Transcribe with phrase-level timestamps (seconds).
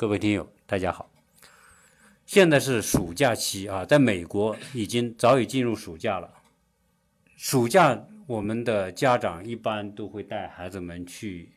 [0.00, 1.12] 各位听友，大家好。
[2.24, 6.32] 现在是暑假期啊，在美国已经早已进入暑假了。
[7.36, 11.52] 暑假，我们的家长一般都会带孩子们去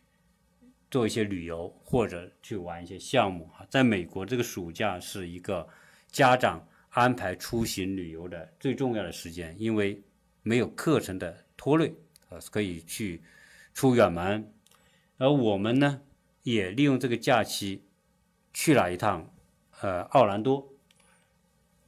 [0.91, 3.65] 做一些旅游，或者去玩一些项目啊。
[3.69, 5.65] 在美国，这个暑假是一个
[6.11, 10.03] 家长安排出行旅游的最重要的时间，因为
[10.41, 11.95] 没有课程的拖累，
[12.27, 13.21] 啊，可以去
[13.73, 14.51] 出远门。
[15.17, 16.01] 而我们呢，
[16.41, 17.85] 也利用这个假期
[18.53, 19.29] 去了一趟，
[19.81, 20.69] 呃，奥兰多。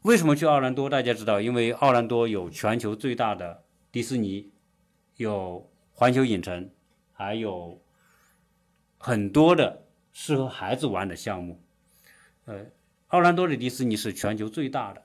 [0.02, 0.90] 为什么去奥兰多？
[0.90, 4.52] 大家知道，因为奥兰多有全球最大的迪士尼，
[5.16, 6.70] 有环球影城，
[7.12, 7.82] 还有
[8.98, 11.60] 很多的适合孩子玩的项目。
[12.46, 12.66] 呃，
[13.08, 15.04] 奥兰多的迪士尼是全球最大的，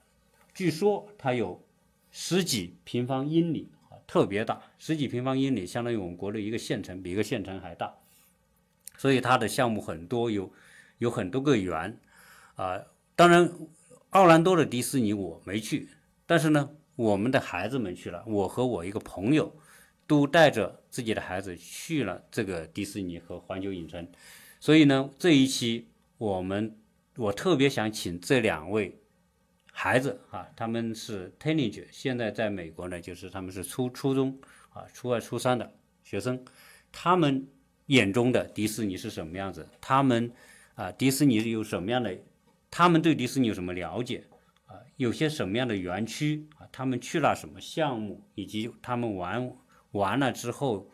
[0.53, 1.63] 据说它有
[2.11, 3.71] 十几平方英里，
[4.07, 7.95] 特别大，十几平方英里相当于我们国内一个县城，比一个县城还大。
[8.99, 10.53] 所以它的项目很多，有
[11.01, 12.01] 有很多个园
[12.55, 12.81] 啊。
[13.17, 13.53] 当然，
[14.11, 15.89] 奥兰多的迪士尼我没去，
[16.25, 18.25] 但是呢，我们的孩子们去了。
[18.27, 19.55] 我和我一个朋友
[20.07, 24.09] 都带着自己的孩子去了这个迪士尼和环球影城。
[24.59, 26.79] 所以呢，这一期我们
[27.17, 28.99] 我特别想请这两位
[29.73, 34.39] 孩子啊，他们是 teenage，现在在美国呢，就是他们是初初中
[34.73, 35.73] 啊，初二、初三的
[36.05, 36.45] 学生，
[36.93, 37.49] 他们。
[37.87, 39.69] 眼中的迪士尼是什么样子？
[39.81, 40.31] 他们
[40.81, 42.17] 啊，迪士尼有什么样的？
[42.71, 44.25] 他们对迪士尼有什么了解？
[44.65, 46.49] 啊，有些什么样的园区？
[46.57, 48.25] 啊，他们去了什么项目？
[48.35, 49.53] 以及他们玩
[49.91, 50.91] 完了之后，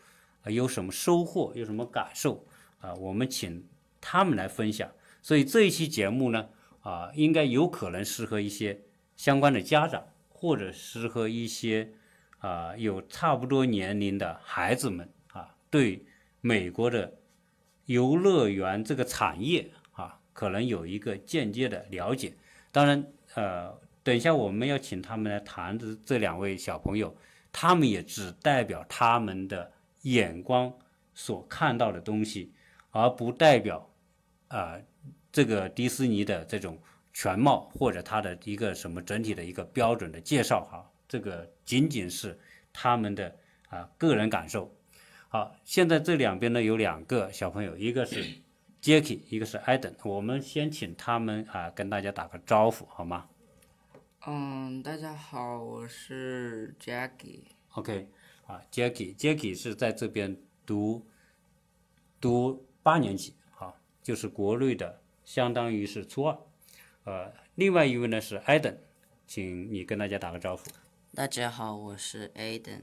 [0.47, 1.53] 有什么收获？
[1.55, 2.45] 有什么感受？
[2.81, 3.65] 啊，我们请
[4.01, 4.91] 他们来分享。
[5.23, 6.49] 所以这一期节目呢，
[6.81, 8.81] 啊，应该有可能适合一些
[9.15, 11.93] 相关的家长，或者适合一些
[12.39, 16.05] 啊有差不多年龄的孩子们啊，对。
[16.43, 17.19] 美国的
[17.87, 19.69] 游乐园这个产业，
[20.37, 22.35] 可能有一个间接的了解。
[22.71, 23.03] 当然，
[23.37, 27.17] 呃，等一下我们要请他们来谈的这两位小朋友，
[27.51, 30.71] 他们也只代表他们的眼光
[31.15, 32.53] 所看到的东西，
[32.91, 33.91] 而不代表
[34.49, 34.79] 啊
[35.33, 36.79] 这个迪士尼的这种
[37.15, 40.85] 全貌或者它的一个什么整体的一个标准的介绍哈。
[41.09, 42.39] 这个仅仅是
[42.75, 43.35] 他们的
[43.71, 44.71] 啊个人感受。
[45.29, 48.23] 好，现在这两边呢有两个小朋友，一个是
[48.83, 49.95] Jackie，一个是 Eden。
[50.05, 53.29] 我们先请他们啊跟大家打个招呼，好吗？
[54.27, 57.41] 嗯，大家好，我是 Jackie。
[57.71, 58.09] OK，
[58.47, 61.07] 啊，Jackie，Jackie 是在这边读
[62.21, 66.39] 读八年级，好，就是国内的，相当于是初二。
[67.05, 68.77] 呃，另外一位呢是 Eden，
[69.27, 70.65] 请你跟大家打个招呼。
[71.15, 72.83] 大家好，我是 Eden。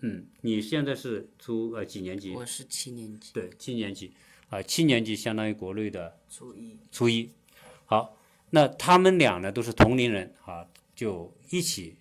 [0.00, 2.32] 嗯，你现在是初呃几年级？
[2.34, 3.32] 我是七年级。
[3.32, 4.12] 对，七年级，
[4.48, 6.76] 啊，七年级相当于国内的初一。
[6.90, 7.30] 初一，
[7.84, 8.16] 好，
[8.50, 11.96] 那他们俩呢都是同龄人啊，就一起，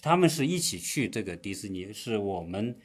[0.00, 2.76] 他们是一起去这个迪士尼，是我们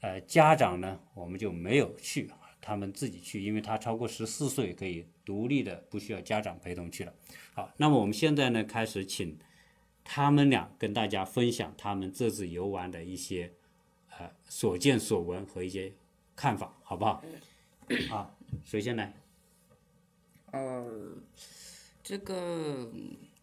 [0.00, 2.30] 呃家长呢我们就没有去，
[2.60, 7.12] 他们自己去，因为他超过十四岁可以独立的，不需要家长陪同去了。
[7.54, 9.38] 好，那么我们现在呢开始请
[10.04, 13.52] 他们俩跟大家分享他们这次游玩的一些。
[14.18, 15.90] 呃，所见所闻和一些
[16.36, 17.24] 看法，好不好？
[18.10, 18.30] 啊，
[18.64, 19.12] 谁先来？
[20.50, 21.16] 呃，
[22.02, 22.92] 这个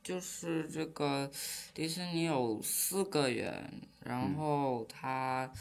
[0.03, 1.29] 就是这个
[1.73, 3.71] 迪士尼有四个园，
[4.03, 5.51] 然后它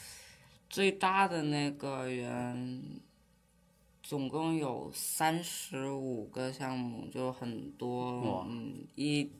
[0.68, 2.82] 最大的那个园
[4.02, 8.46] 总共有三十五个项目，就很多。
[8.48, 9.30] 嗯，一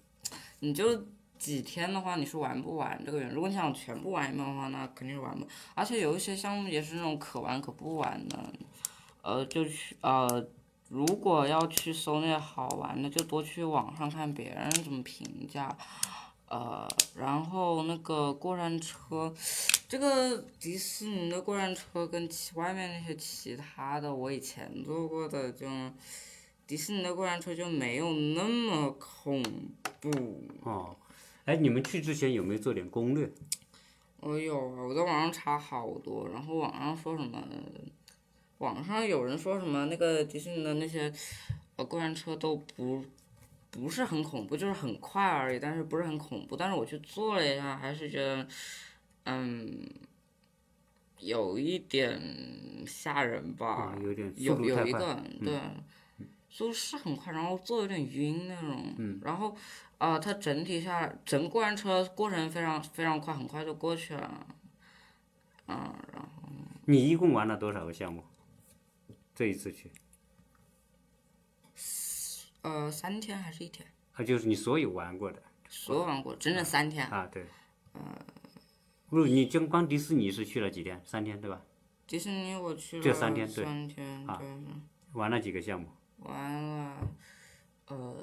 [0.61, 1.07] 你就。
[1.39, 3.31] 几天的话，你是玩不完这个园。
[3.31, 5.47] 如果你想全部玩一遍的话，那肯定是玩不。
[5.73, 8.53] 而且有一些项目也是那种可玩可不玩的，
[9.23, 10.47] 呃，就去呃，
[10.89, 15.77] 如果要去搜那些好玩的，就多去网上看别人怎么评价，
[16.49, 19.35] 呃，然后那个过山车，
[19.89, 25.67] 这个迪士尼的过山车跟其外面那些其他的我以前坐过的就，
[26.67, 29.43] 迪士尼的过山车就没有那么恐
[30.01, 30.11] 怖。
[30.63, 30.97] 哦。
[31.45, 33.31] 哎，你们去之前有没有做点攻略？
[34.21, 37.43] 我有啊，我在网上查好多，然后网上说什么，
[38.59, 41.13] 网上有人说什么那个迪士尼的那些
[41.77, 43.05] 呃过山车都不
[43.71, 46.57] 不是很恐怖，就是很快而已，但是不是很恐怖。
[46.57, 48.47] 但是我去坐了一下，还是觉得
[49.25, 49.89] 嗯
[51.19, 52.21] 有一点
[52.87, 55.61] 吓人吧，有点有有一个对，
[56.51, 59.57] 速度是很快，然后坐有点晕那种，然后。
[59.99, 64.47] 啊，它整体下整个过山车过程非常非常快，很快就过去了。
[65.67, 66.49] 嗯，然后。
[66.85, 68.23] 你一共玩了多少个项目？
[69.39, 69.89] 这一次去？
[72.63, 73.89] 呃，三天还是一天？
[74.15, 77.07] 啊，就是你所有玩过的所有玩过，整整三天。
[77.07, 77.47] 啊，对。
[79.09, 81.01] 不，你就光迪士尼是去了几天？
[81.05, 81.63] 三天对吧？
[82.09, 84.49] 迪士尼我去了这三天对三天啊对，
[85.13, 85.87] 玩了几个项目？
[86.17, 87.09] 玩了，
[87.87, 88.17] 呃，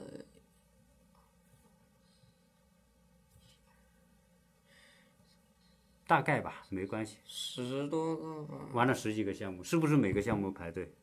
[6.05, 7.19] 大概吧，没关系。
[7.23, 8.55] 十多个吧。
[8.73, 10.93] 玩了十几个项目，是不是每个项目排队？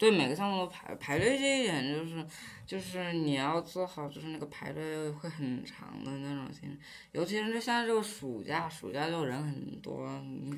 [0.00, 2.26] 对每个项目都排排队这一点就是，
[2.64, 6.78] 就是你要做好，就是那个排队会很长的那种心理，
[7.12, 10.08] 尤其是那现在这个暑假，暑假就人很多，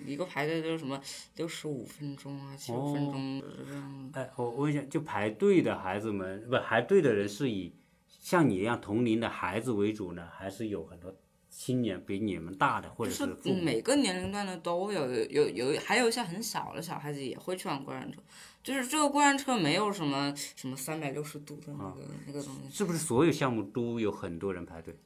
[0.06, 1.02] 一个排队就是什么
[1.34, 4.10] 六十五分钟啊，七十分钟这样。
[4.12, 7.74] 哎，我我问一下，就排队的孩子们，不排队的人是以
[8.06, 11.12] 像你一样同龄的孩子为主呢，还是有很多
[11.50, 13.52] 青年比你们大的，或者是是？
[13.52, 18.22] 每个年龄段的都有，有有还有一些很小的小孩子也会去玩过山车，
[18.62, 22.70] 就是这个过山车没有什么什么三百六十度的那个、那个东西。
[22.70, 24.96] 是不是所有项目都有很多人排队？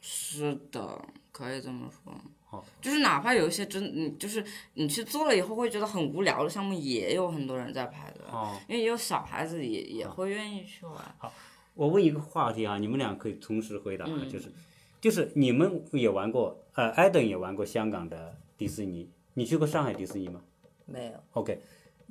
[0.00, 2.12] 是的，可以这么说。
[2.50, 4.44] 哦就是哪怕有一些真，你就是
[4.74, 10.94] 你去做了以后会觉得很无聊的项目，也有很多人在排队，哦，因为有小孩子也也会愿意去玩。
[11.16, 11.32] 好
[11.72, 14.52] 我问一个话题啊，你们俩可以同时回答就是
[15.00, 20.42] 就是你们也玩过，呃，艾登也玩过香港的迪士尼，你去过上海迪士尼吗
[20.84, 21.58] 没有，？OK，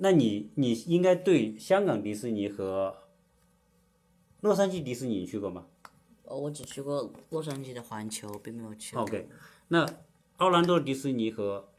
[0.03, 2.97] 那你你应该对香港迪士尼和
[4.39, 5.67] 洛杉矶迪士尼你去过吗
[6.23, 9.03] 哦我只去过洛杉矶的环球，并没有去过。
[9.03, 9.27] ？OK，
[9.67, 9.85] 那
[10.37, 11.69] 奥兰多迪士尼和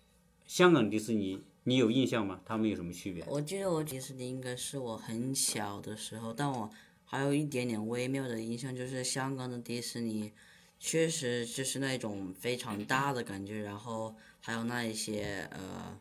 [0.46, 2.40] 香港迪士尼你有印象吗？
[2.44, 3.24] 他们有什么区别？
[3.26, 6.70] 我记得我迪士尼应该是我很小的时候，但我
[7.04, 10.30] 还有一点点微妙的印象，就是香港的迪士尼
[10.78, 15.98] 确实就是那种非常大的感觉，然后还有那一些呃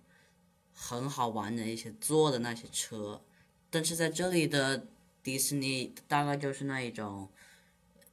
[0.81, 3.21] 很好玩的一些坐的那些车，
[3.69, 4.87] 但是在这里的
[5.21, 7.29] 迪士尼大概就是那一种。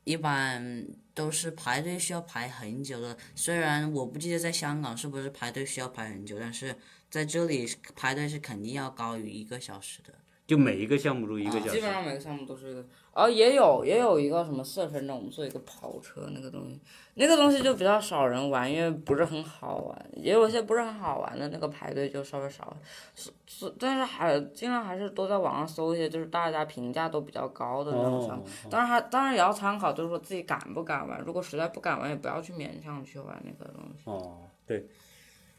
[0.04, 6.74] 一般都是排队需要排很久的，虽然我不记得在香港是不是排队需要排很久，但是
[7.10, 10.14] 在这里排队是肯定要高于一个小时的。
[10.48, 11.92] 就每一个项目都一个小时基本。
[11.92, 16.80] 上每个项目都是一个，哦，也有也有一个什么四十分钟，我们做一个跑车那个东西，
[17.16, 22.74] 那个东西就比较少人玩，因为不是很好玩，也有一些不是很好玩的，那个排队就稍微少，
[23.14, 28.42] 是是，但是还尽量还是多在网上搜一些，就是大家评价都比较高的那种项目。
[28.42, 34.04] 哦当然还当然也要参考，就是说自己敢不敢玩，如果实在不敢玩，也不要去勉强去玩那个东西。
[34.06, 34.86] 哦，对，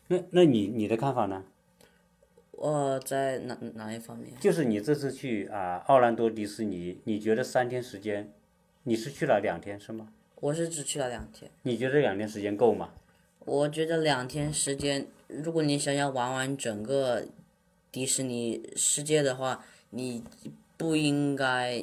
[0.07, 1.43] 那那你你的看法呢？
[2.59, 4.33] 我在哪哪一方面？
[4.37, 8.33] 就是你这次去啊奥兰多迪士尼，你觉得三天时间，
[8.83, 10.09] 你是去了两天是吗？
[10.41, 11.49] 我是只去了两天。
[11.63, 12.89] 你觉得两天时间够吗？
[13.45, 17.23] 我觉得两天时间，如果你想要玩完整个
[17.93, 20.21] 迪士尼世界的话，你
[20.75, 21.81] 不应该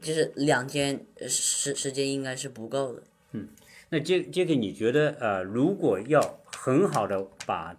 [0.00, 3.02] 就是两天时时间应该是不够的。
[3.32, 3.48] 嗯
[3.90, 7.76] 那杰杰克，你觉得呃，如果要很好的把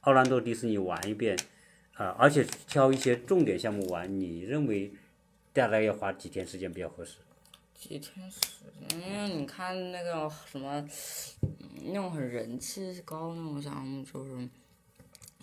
[0.00, 1.36] 奥兰多迪士尼玩一遍，
[1.94, 4.92] 啊、而且挑一些重点项目玩，你认为
[5.52, 7.18] 大概要花几天时间比较合适？
[7.74, 8.40] 几天时
[8.88, 10.84] 间，因为你看那个什么，
[11.84, 14.48] 那种很人气高那种项目，就是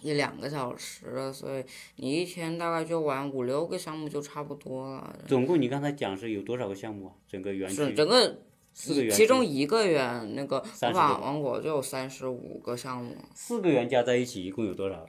[0.02, 1.64] 一两个小时的，所以
[1.98, 5.20] 你一天大概就玩五六个项目就差不多了。
[5.28, 7.14] 总共你刚才讲是有多少个项目啊？
[7.28, 8.40] 整个园是区整个
[8.74, 15.06] 四个园其中一个园那个30魔法王国就有三十五个项目，四个园加在一起一共有多少？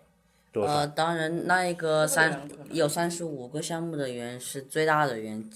[0.52, 0.72] 多少？
[0.72, 5.48] 呃，当然那一个三有三十五个项目的园是最大的园，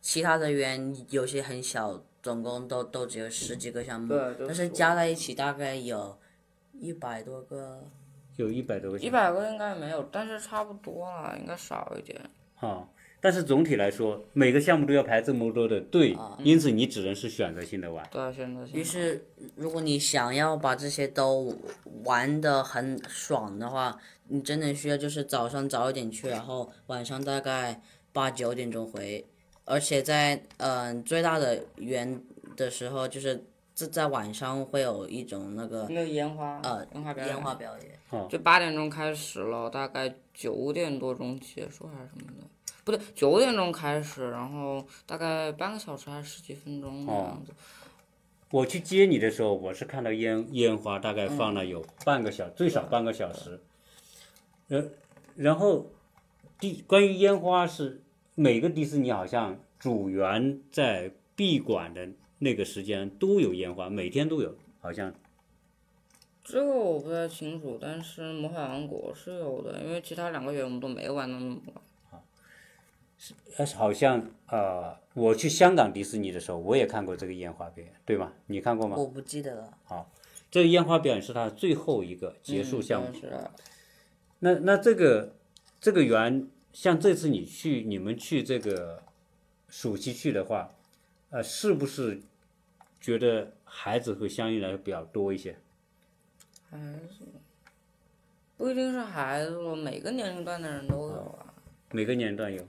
[0.00, 6.18] 其他的园有些很小，总共都都只有十几个项目，但是是加在一起大概有
[6.72, 7.82] 一百多个。
[8.36, 8.98] 有一百多个。
[8.98, 12.18] 一百个应该没有，但是差不多了，应该少一点。
[12.60, 12.88] 啊，
[13.24, 18.04] 但是总体来说，每个项目都要排这么多的队，因此你只能是选择性的玩。
[18.10, 19.24] 对，选择性于是，
[19.54, 21.56] 如果你想要把这些都
[22.02, 27.80] 玩的很爽的话，你真的需要就是早上早一点去，然后晚上大概
[28.12, 29.24] 八九点钟回，
[29.66, 32.20] 而且在嗯、呃最大的园
[32.56, 38.28] 的时候，就是在在晚上会有一种那个那个烟花，呃烟花表演，烟花表演。
[38.28, 42.46] 就八点钟开始了，大概九点多钟结束还是什么的，
[42.84, 47.52] 不对，九点钟开始，然后大概半个小时还是十几分钟的样子。
[48.50, 53.60] 我去接你的时候，我是看到烟烟花大概放了有半个小，最少半个小时。
[54.68, 54.90] 然
[55.36, 55.86] 然后，
[56.60, 58.02] 第关于烟花是
[58.34, 62.08] 每个迪士尼好像主园在闭馆的
[62.40, 65.14] 那个时间都有烟花，每天都有，好像
[66.44, 71.74] 这个我不太清楚，但是魔法王国是有的，因为其他两个园我们都没玩到那么晚。
[73.56, 78.32] 呃，好像呃，我去香港迪士尼的时候，我也看过这个烟花表演，对吗？
[78.46, 78.96] 你看过吗？
[78.96, 79.78] 我不记得了。
[79.84, 80.10] 好
[80.50, 83.08] 这个烟花表演是它最后一个结束项目。
[83.12, 83.32] 嗯是
[84.44, 85.34] 那那这个
[85.80, 89.00] 这个园，像这次你去你们去这个
[89.68, 90.74] 暑期去的话，
[91.30, 92.20] 呃，是不是
[93.00, 95.56] 觉得孩子会相应来说比较多一些？
[96.68, 96.76] 孩
[97.08, 97.24] 子，
[98.56, 101.54] 不一定是孩子了，每个年龄段的人都有啊。
[101.92, 102.64] 每个年龄段有。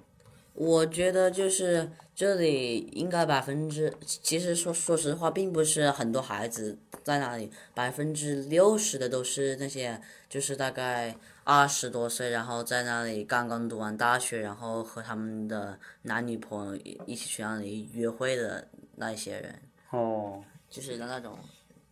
[0.53, 20.43] 我觉得就是这里应该百分之，其实说说实话，并不是很多孩子在那里，百分之六十的都是那些就是大概二十多岁，然后在那里刚刚读完大学，然后和他们的男女朋友一一起去那里约会的那一些人，哦。
[20.69, 21.37] 就是那种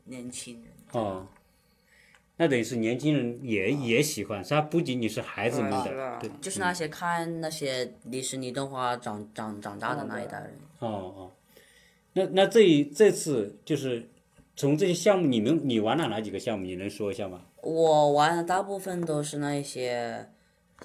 [0.05, 0.73] 年轻人。
[0.93, 1.27] 哦，
[2.41, 10.51] 那等于是年轻人也也喜欢，它不仅仅是孩子们的，对对，就是那些看那些迪士尼动画长长长大的那一代人。
[10.79, 11.31] 哦哦，
[12.13, 14.09] 那那这一这次就是
[14.55, 16.65] 从这些项目，你们你玩了哪几个项目？
[16.65, 17.43] 你能说一下吗？
[17.61, 20.27] 我玩的大部分都是那一些，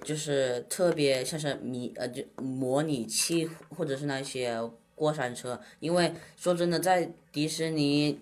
[0.03, 4.61] 就是特别像是迷呃就模拟器或者是那些
[4.95, 8.21] 过山车，因为说真的，在迪士尼，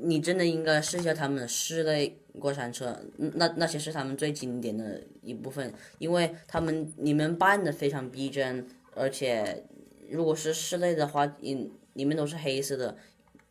[0.00, 9.64] 你真的应该试一下他们的室内过山车，嗯那那些是他们最经典的一部分，因为他们你们扮的非常逼真，而且
[10.10, 12.96] 如果是室内的话，你里面都是黑色的，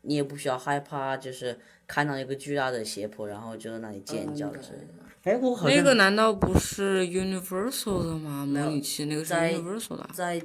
[0.03, 4.93] 你也不需要害怕，就是看到一个巨大的斜坡，然后就在那里尖叫之类的。
[5.23, 8.45] 哎，我好像那个难道不是 Universal 的吗？
[8.45, 10.41] 模拟器那个是在 Universal 的啊，在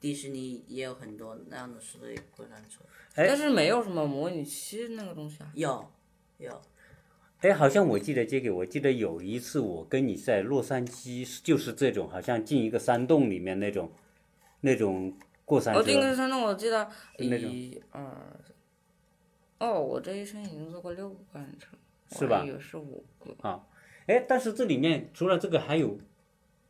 [0.00, 5.50] 迪士尼也有很多那样的室内过山车，哎但是没有什么模拟器那个东西啊。
[5.54, 5.90] 有
[6.38, 6.62] 有，
[7.40, 13.92] 哎，好像我记得，这个我记得有一次我跟你在洛杉矶，就是这种好像进一个山洞里面那种
[14.60, 15.12] 那种
[15.44, 16.88] 过山我进一个山洞，我记得
[17.18, 17.50] 那种。
[17.50, 18.40] 一二，
[19.58, 21.76] 哦，我这一生已经坐过六个过山车，
[22.18, 22.38] 是吧？
[22.38, 23.36] 我还以为是五个。
[23.48, 23.66] 啊。
[24.06, 25.98] 哎，但是这里面除了这个还有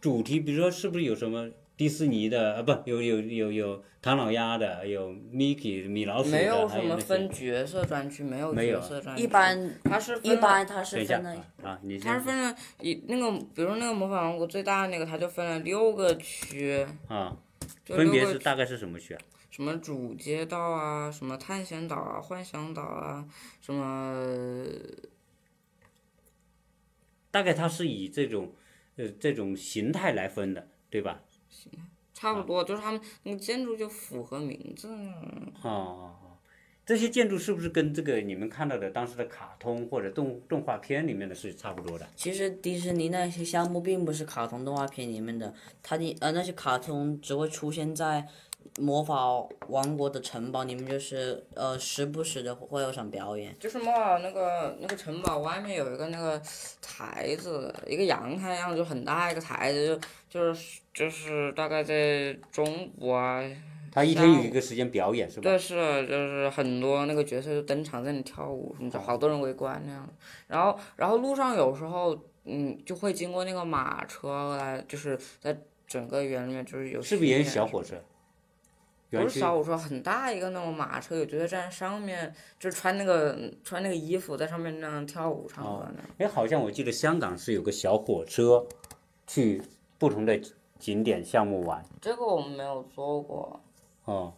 [0.01, 2.63] 主题，比如说是不是有什么迪士尼的啊？
[2.63, 9.23] 不，有有有有唐老鸭的，有 Mickey 米老鼠的，没有什么分角色专区，没有角色专区。
[9.23, 11.31] 一般它是分一般它是分了
[11.63, 17.37] 啊啊，你先它是分了一那个，比如那个魔法王国最大的那个，它就分了六个区，啊，
[17.87, 19.21] 分别是大概是什么区啊？
[19.51, 23.27] 什么主街道啊，什么探险岛啊，幻想岛啊，
[23.61, 24.65] 什么
[27.31, 28.53] 大概它是以这种
[28.97, 31.23] 呃这种形态来分的，对吧？
[32.15, 34.89] 差不多，就是他们那个建筑就符合名字。
[35.63, 36.15] 哦，
[36.85, 42.07] 这些建筑是不是跟这个你们看到的当时的卡通或者动动画片里面的是差不多的？
[42.15, 48.27] 其实迪士尼那些项目并不是卡通动画片里面的，它的呃那些卡通只会出现在
[48.79, 49.17] 魔法
[49.69, 53.55] 王国的城堡你们，就是呃时不时的会有场表演。
[53.61, 56.41] 就是魔法那个那个城堡外面有一个那个
[56.81, 60.01] 台子，一个阳台一样，就很大一个台子，
[60.31, 63.43] 就就是就是大概在中午啊，
[63.93, 65.43] 他一天有一个时间表演是吧？
[65.43, 65.75] 对，是
[66.07, 70.09] 就是很多那个角色就登场在那里跳舞，什么就好多人围观那样。
[70.47, 75.55] 然后然后路上有时候嗯就会经过那个马车来，就是在
[75.87, 78.03] 整个园里面就是有是不是也是小火车？
[79.21, 86.11] 不是小火车，很大一个那种马车，有角色站上面，就是穿那个穿那个衣服在上面那样跳舞唱歌那样。
[86.19, 88.67] 哎，好像我记得香港是有个小火车，
[89.27, 89.63] 去
[89.99, 90.41] 不同的
[90.79, 91.85] 景点项目玩。
[92.01, 93.61] 这个我们没有做过，
[94.07, 94.33] 哦，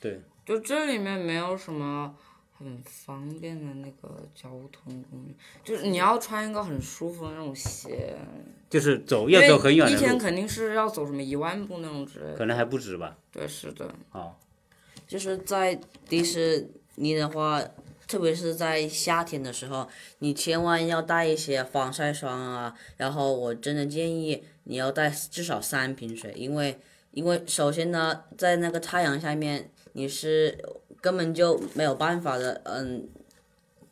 [0.00, 2.14] 对，就这里面没有什么
[2.62, 8.16] 很方便的那个交通工具，就是你要穿一个很舒服的那种鞋，
[8.70, 12.34] 就是走要走很远一的一，天肯定是要走什么一万步那种之类的。
[12.34, 13.18] 可能还不止吧。
[13.30, 14.34] 对，是的，哦，
[15.06, 15.78] 就是在
[16.08, 17.62] 迪士尼的话，
[18.06, 19.88] 特别是在夏天的时候，
[20.18, 22.74] 你千万要带一些防晒霜啊。
[22.96, 26.78] 然后我真的建议你要带至少三瓶水，因为
[27.12, 30.58] 因为首先呢，在那个太阳下面你是
[31.02, 33.06] 根本就没有办法的，嗯，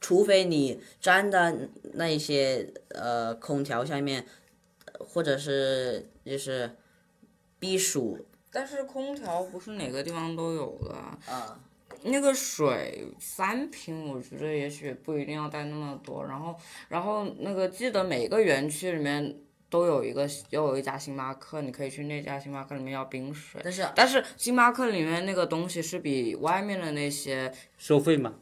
[0.00, 1.54] 除非你站在
[1.92, 4.24] 那一些呃空调下面，
[4.98, 6.70] 或者是就是
[7.58, 10.94] 避暑但是空调不是哪个地方都有的。
[11.30, 11.60] 啊。
[12.02, 16.24] 那个水三瓶，我觉得也许不一定要带那么多。
[16.24, 16.56] 然后，
[16.88, 19.36] 然后那个记得每个园区里面
[19.70, 23.60] 都有一个，又有一家星巴克，你可以去那家星巴克里面要冰水。
[23.64, 28.34] 但是但是星巴克里面那个东西是比外面的那些，收费吗？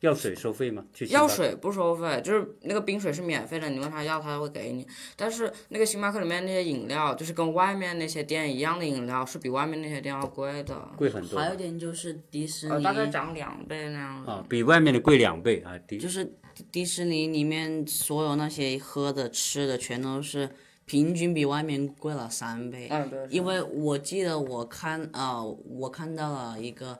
[0.00, 0.84] 要水收费吗？
[1.10, 4.86] 要水不收费，就是那个冰水是免费的，你问他要他会给你。
[5.16, 14.30] 但是那个星巴克里面那些饮料，就是跟外面那些店一样的饮料，是比外面那些店要贵的，贵很多还有一点就是迪士呃，尼，大概涨两倍那样子。
[14.30, 15.76] 啊，比外面的贵两倍啊。
[15.78, 16.32] 迪就是
[16.70, 20.48] 迪士尼里面所有那些喝的吃的全都是
[20.84, 22.88] 平均比外面贵了三倍。
[22.90, 23.26] 嗯，对。
[23.30, 26.98] 因为我记得我看啊、我看到了一个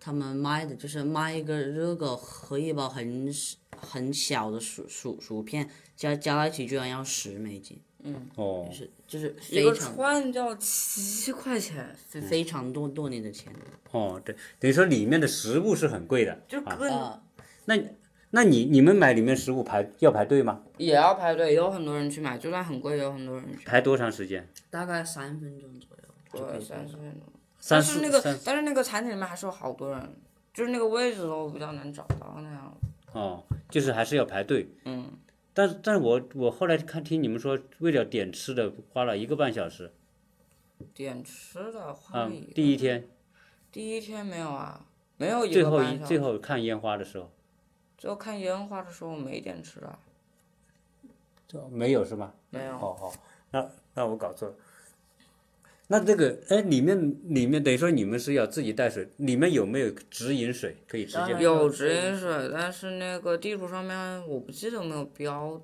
[0.00, 3.32] 他们卖的，就是卖一个热狗和一包很
[3.76, 13.52] 很小的薯薯薯片，加加在一起居然要十美金，嗯哦就，是就是一个串就要七块钱，非非常多多你的钱。
[13.92, 16.32] 哦，对，等于说里面的食物是很贵的。
[16.32, 17.22] 啊，就跟呃，
[17.66, 17.76] 那
[18.30, 20.62] 那你你们买里面食物排要排队吗？
[20.76, 23.64] 也要排队，有很多人去买，就算很贵，也有很多人去。
[23.64, 24.46] 排多长时间？
[24.70, 25.96] 大概三分钟左
[26.42, 27.22] 右对，三十分钟。
[27.68, 30.16] 但是那个，但是那个餐厅里面还是有好多人，
[30.52, 32.78] 就是那个位置都比较难找到那样。
[33.12, 34.68] 哦，就是还是要排队。
[34.84, 35.10] 嗯，
[35.54, 39.90] 但是但是我我后来看听你们说，为了点吃的花了一个半小时。
[40.94, 43.08] 点吃的话，嗯，第一天
[43.72, 44.84] 第一天没有啊，
[45.16, 46.04] 没有一最后个半小时。
[46.04, 47.32] 一最后看烟花的时候，
[47.98, 49.98] 最后看烟花的时候没电池了。
[51.46, 52.32] 就，没有是吗？
[52.50, 52.72] 没有。
[52.76, 53.12] 哦哦，
[53.50, 54.54] 那那我搞错了。
[55.90, 61.32] 那这个哎，里面里面等于说你们是要自己带水，里面有没有直饮水可以直接？
[61.42, 65.58] 有直饮水，但是那个地图上面我不记得有没有标，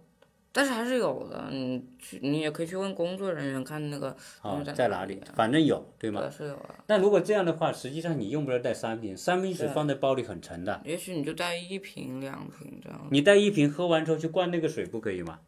[0.56, 1.48] 但是还是有的。
[1.50, 5.20] 你去，你也可以去问工作人员看那个啊东西，在哪里？
[5.34, 6.20] 反正有，对吗？
[6.20, 6.74] 对，是有的。
[6.86, 10.80] 那如果这样的话，实际上你用不着带三瓶，三瓶水放在包里很沉的。
[10.84, 13.08] 也许你就带一瓶、两瓶这样。
[13.10, 15.40] 你带一瓶喝完之后去灌那个水，不可以吗？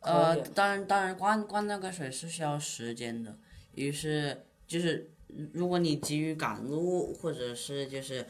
[0.00, 3.36] 呃，当然，当然，灌灌那个水是需要时间的。
[3.74, 5.10] 于是就是，
[5.52, 8.24] 如果你急于赶路，或者是就是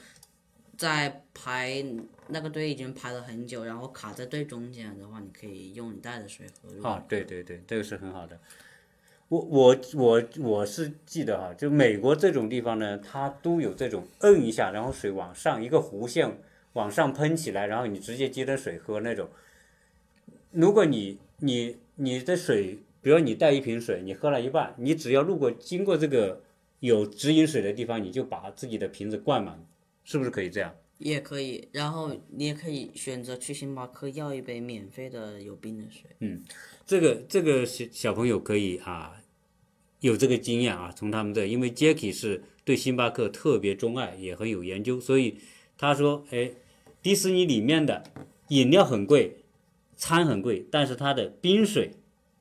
[0.76, 1.84] 在排
[2.28, 6.88] 那个队已经排了很久，然后卡在队中间的话，你可以用你带的水喝。
[6.88, 8.38] 啊，对对对，这个是很好的。
[9.28, 16.38] 我我我我是记得哈，就美国这种地方呢，它都有这种摁一下，然后水往上一个弧线
[16.74, 19.28] 往上喷起来，然后你直接接着水喝那种。
[20.52, 26.42] 如果你你你的水，比如你带一瓶水，你喝了一半，你只要路过经过这个
[26.78, 29.58] 有直饮水的地方，你就把自己的瓶子灌满，
[30.06, 30.74] 是不是可以这样？
[30.96, 36.08] 也可以，然后你也可以选择去星巴克要一杯免费的有冰的水。
[36.20, 36.42] 嗯
[36.86, 39.20] 这个这个小小朋友可以啊，
[40.00, 45.38] 有这个经验啊，从他们这，因为 Jacky 是对星巴克特别钟爱，也很有研究，所以
[45.76, 46.52] 他说，哎，
[47.02, 48.02] 迪士尼里面的
[48.48, 49.44] 饮料很贵，
[49.96, 51.90] 餐很贵，但是它的冰水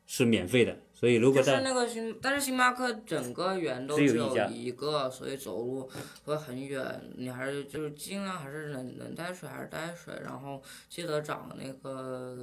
[0.05, 5.87] 是免费的，所以如果就是那个星，但是星巴克整个园都只有一个，所以走路
[6.23, 6.99] 会很远。
[7.15, 12.35] 你还是就是尽量还是能能带水还是带水，然后记得找那个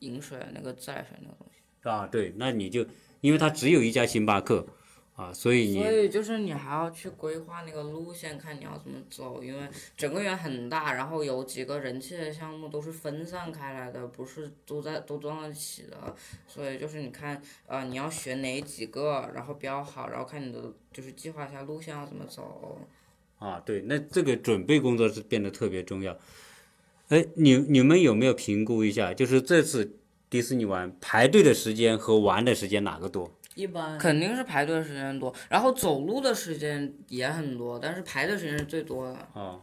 [0.00, 1.88] 饮水那个自来水那个东西。
[1.88, 2.84] 啊，对，那你就
[3.20, 4.66] 因为它只有一家星巴克
[5.20, 16.16] 啊，所以你所以就是你还要去规划那个路线，看你要怎么走，因为整个园很大，然后有几个人气的项目都是分散开来的，不是都在都撞在一起的，
[16.48, 22.80] 所以就是你看，呃，你要选哪几个，然后标好，然后看你的就是计划一下路线要怎么走。
[23.38, 26.16] 啊，对，那这个准备工作是变得特别重要。
[27.08, 29.98] 哎，你你们有没有评估一下，就是这次
[30.30, 33.30] 迪士尼玩排队的时间和玩的时间哪个多？
[33.60, 39.14] 一般肯定是排队的时间多，然后走路的时间也很多，但是排队时间是最多的。
[39.34, 39.60] 啊，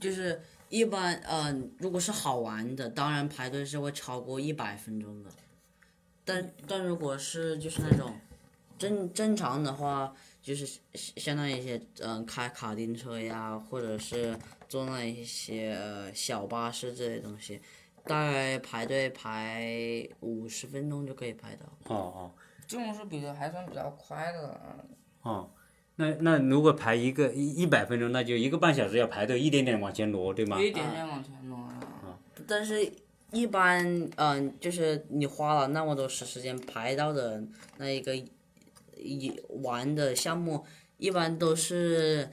[0.00, 5.30] 就是一般，嗯、如果是好玩的，当然排队是会超过一百分钟的。
[6.24, 8.14] 但但如果是就是那种
[8.78, 10.80] 正正常的话，就是相
[11.16, 14.36] 相当于一些嗯、开卡丁车呀，或者是
[14.68, 17.60] 坐那一些呃小巴士这些东西，
[18.04, 21.66] 大概排队排五十分钟就可以排到。
[21.94, 22.32] 哦哦
[22.70, 24.84] 这种是比较还算比较快的了。
[25.22, 25.50] 哦，
[25.96, 30.56] 那那如果排一个一一百分钟，那就一个半小时要排队，一点点往前挪，对吗？
[30.56, 32.16] 一点点往前挪啊。
[32.46, 32.88] 但是，
[33.32, 37.42] 一般嗯、就是你花了那么多时时间排到的
[37.78, 38.14] 那一个
[38.96, 40.64] 一玩的项目，
[40.96, 42.30] 一般都是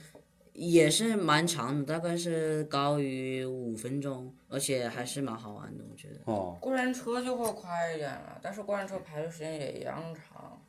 [0.60, 6.20] 也是蛮长的，大概是高于五分钟，而且还是蛮好玩的，我觉得。
[6.26, 10.60] 哦过山车就会快一点了，但是过山车排队时间也一样长。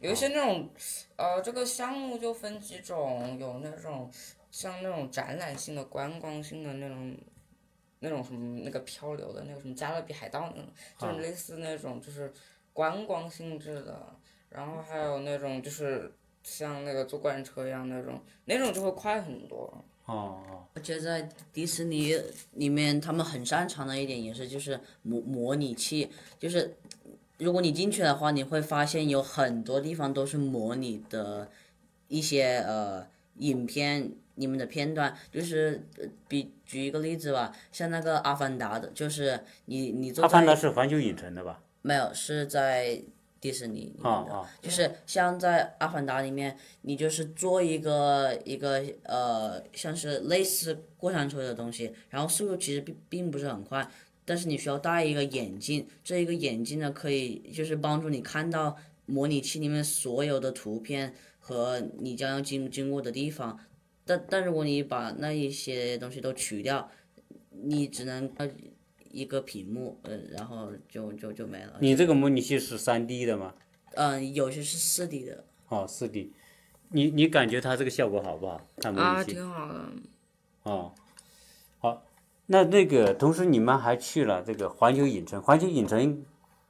[0.00, 0.70] 有一些那种，
[1.16, 4.10] 呃，这个项目就分几种，有那种
[4.50, 7.14] 像那种展览性的、观光性的那种，
[7.98, 10.66] 那种什么那个漂流的那个什么加勒比海盗那种，
[10.98, 12.32] 就是类似那种就是
[12.72, 14.16] 观光性质的。
[14.48, 16.10] 然后还有那种就是
[16.44, 19.82] 像那个坐过山车一样那种，那种就会快很多。
[20.04, 22.14] 哦哦，而且在迪士尼
[22.52, 26.76] 里面，他们很擅长的一点也是就是模模拟器，就是
[27.38, 31.50] 如果你进去的话，你会发现有很多地方都是模拟的
[32.08, 33.06] 一些呃
[33.38, 41.62] 影片里面的片段，就是呃比举一个例子吧，像那个《阿凡达》的，就是你你坐阿凡达是环球影城的吧？
[41.80, 43.02] 没有是在
[43.44, 44.46] 迪士尼里面的。
[44.62, 53.86] 就是像在《阿凡达》里面，你就是做一个一个呃，像是类似过山车的东西，然后速度其实并并不是很快，
[54.24, 63.60] 但是你需要戴一个眼镜，这一个眼镜呢可以就是帮助你看到模拟器里面所有的图片和你将要经经过的地方，
[64.06, 66.90] 但但如果你把那一些东西都取掉，
[67.50, 68.48] 你只能呃
[69.14, 71.78] 一个屏幕，嗯，然后就就就没了。
[71.80, 73.54] 你这个模拟器是三 D 的吗？
[73.94, 75.44] 嗯、有些是四 D 的。
[75.68, 76.32] 哦，四 D。
[76.88, 78.60] 你你感觉它这个效果好不好？
[78.78, 79.32] 看模啊，拟器。
[79.32, 79.84] 挺好的。
[80.64, 80.92] 哦，
[81.78, 82.02] 好，
[82.46, 86.24] 那那个同时你们还去了这个环球影城，环球影城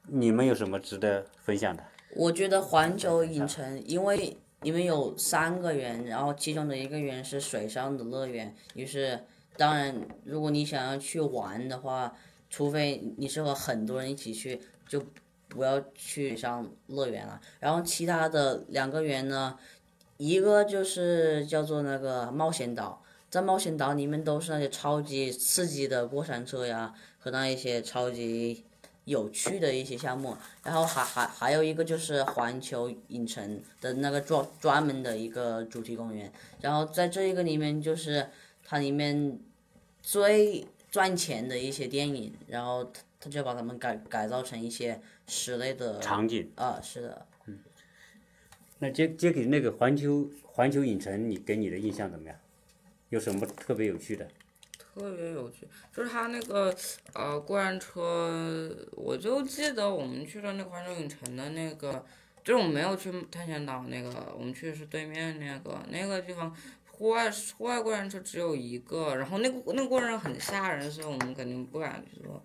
[0.07, 1.83] 你们有什么值得分享的？
[2.15, 9.19] 我觉得环球影城，因为你们有三个园，然后其中的一个园是水上的乐园，于是
[9.57, 12.15] 当然如果你想要去玩的话，
[12.49, 15.03] 除非你是和很多人一起去，就
[15.47, 17.39] 不要去上乐园了。
[17.59, 19.57] 然后其他的两个园呢，
[20.17, 28.63] 一个就是叫做那个冒险岛，在冒险岛里面都是那些超级刺激的过山车呀，和那一些超级
[29.05, 30.35] 有趣的一些项目。
[30.63, 36.31] 然后还还还有一个就是环球影城的那个专专门的一个主题公园。
[36.61, 38.29] 然后在这一个里面就是
[38.63, 39.39] 它里面
[40.01, 46.49] 最赚钱的一些电影，然后他他就把他们改改造成一些室内的场景。
[46.55, 47.27] 啊，是的。
[47.47, 47.59] 嗯
[48.79, 52.37] 那接接给那个环球环球影城，你给你的印象怎么样？
[53.09, 54.25] 有什么特别有趣的？
[54.77, 56.73] 特别有趣，就是他那个
[57.13, 62.05] 呃过山车，我就记得我们去的那个环球影城的那个，
[62.41, 66.55] 就是我们没有去探险岛那个，我们去的是对面那个那个地方，
[66.97, 72.41] 户外户外过山车只有一个，然后那个那个过山车很吓人，所以我们肯定不敢去坐，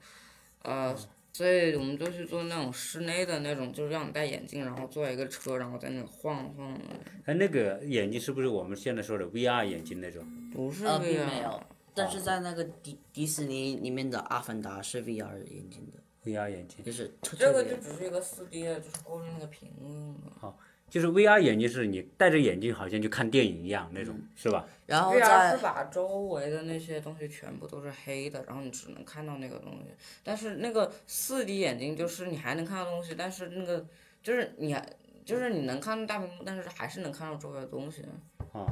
[0.62, 0.96] 呃，
[1.32, 6.84] 所以我们就去坐那种室内的那种，就是让你戴眼镜，然后坐一个车，然后在那晃晃的，
[7.26, 10.26] 哎，那个眼镜是不是我们现在说的 VR 眼镜那种？
[10.52, 11.62] 不是呃，并 VR 没有。
[11.94, 20.54] 但是在那个迪迪士尼里面的《阿凡达》是 VR 眼镜的，VR 眼镜，就是特这个就只是一个四 D 的，就是过滤那个屏幕的。
[20.90, 24.66] 就是 VR 眼镜是你戴着眼镜好像就看电影一样那种，是吧？
[24.86, 29.94] 然后 VR 是把周围的那些东西全部都是黑的，然后你只能看到那个东西。
[30.24, 33.86] 但是那个四 D 眼镜就是你还能看到东西，但是那个
[34.20, 34.84] 就是你还
[35.24, 38.04] 就是你能看到大屏幕，但是还是能看到周围的东西。
[38.52, 38.66] 啊，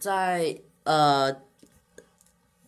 [0.00, 1.32] 在呃，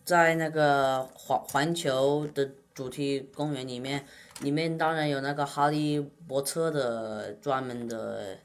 [0.05, 4.05] 在那个环环球的主题公园里面，
[4.41, 8.37] 里面当然有那个哈利波特的专门的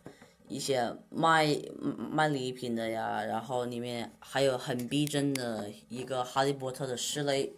[0.48, 1.46] 一些卖
[2.10, 7.52] 卖礼品的呀，然后里面还有很逼真的一个哈利波特的室内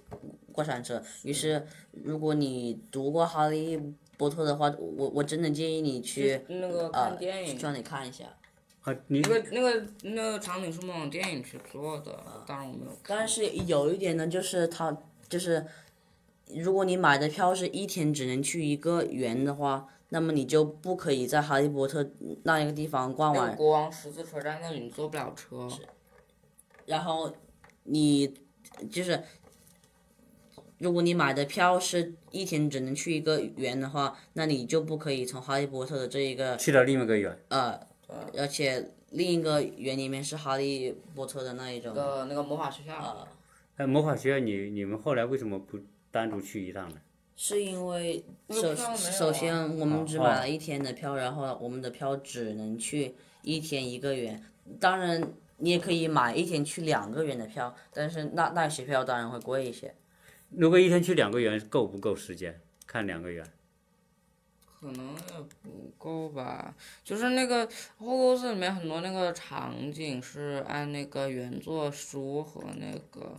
[0.52, 1.02] 过山车。
[1.22, 3.80] 于是，如果你读过哈利
[4.16, 8.24] 波特的话，我我真的建议你去那个呃看电影，去让你看一下。
[8.82, 12.16] 啊，你那个那个那个场景是模仿电影去做的，
[12.46, 12.96] 当然我没有。
[13.06, 14.96] 但是有一点呢，就是它
[15.28, 15.64] 就是，
[16.52, 22.08] 如果你买的票是一天只能去一个园的话，那么你就不可以在哈利波特
[22.44, 25.68] 那一个地方逛完，那个国王十字车站那里你坐不了车。
[26.86, 27.34] 然后
[27.84, 28.34] 你
[28.90, 29.22] 就是，
[30.78, 37.80] 如果你买的票是一天只能去一个园的话，那你就不可以从哈利波特的这一个去了另外一个园，呃，
[38.36, 43.26] 而且另一个园里面是哈利波特的那一种那个那个魔法学校，呃。
[43.76, 45.78] 哎，魔法学院你你们后来为什么不
[46.14, 46.96] 单独去一趟呢？
[47.34, 54.40] 是因为首首先我们只买哦了一天的票，然后我们的票只能去一天一个园。
[54.78, 55.20] 当然，
[55.56, 59.92] 你也可以买一天去两个园的票，但是那那些票当然会贵一些。
[60.50, 63.44] 如果一天去两个园，够不够时间看两个园？
[64.80, 66.76] 可能也不够吧。
[67.02, 67.66] 就是那个
[67.98, 73.36] 后宫寺里面很多那个场景是按那个原作书和那个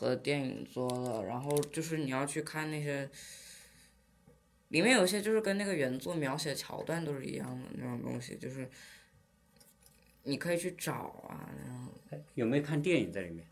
[0.00, 3.06] 和电影做的，然后就是你要去看那些。
[4.68, 8.66] 里面有些就是跟那个原作描写桥段都是一样的那种东西，就是
[10.22, 10.92] 你可以去找
[11.28, 11.92] 啊，然后
[12.34, 13.44] 有没有看电影在里面？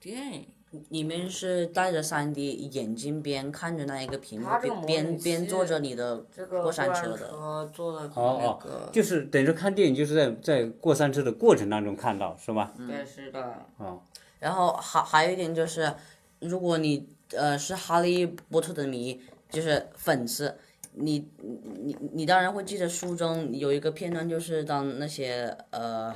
[0.00, 0.48] 电影
[0.88, 6.16] 里面是戴着 3D 眼睛边看着那一个屏幕边边边坐着你的
[6.48, 7.28] 过山车的。
[7.28, 12.72] 车做的哦，就是等于说看电影，就是在在过山车的过程当中看到，是吧？
[12.78, 14.02] 对，是的，哦，
[14.40, 15.94] 然后还还有一点就是，
[16.40, 20.58] 如果你呃是哈利波特的迷，就是粉丝，
[20.94, 26.12] 你你你你当然会记得书中有一个片段，就是当那些呃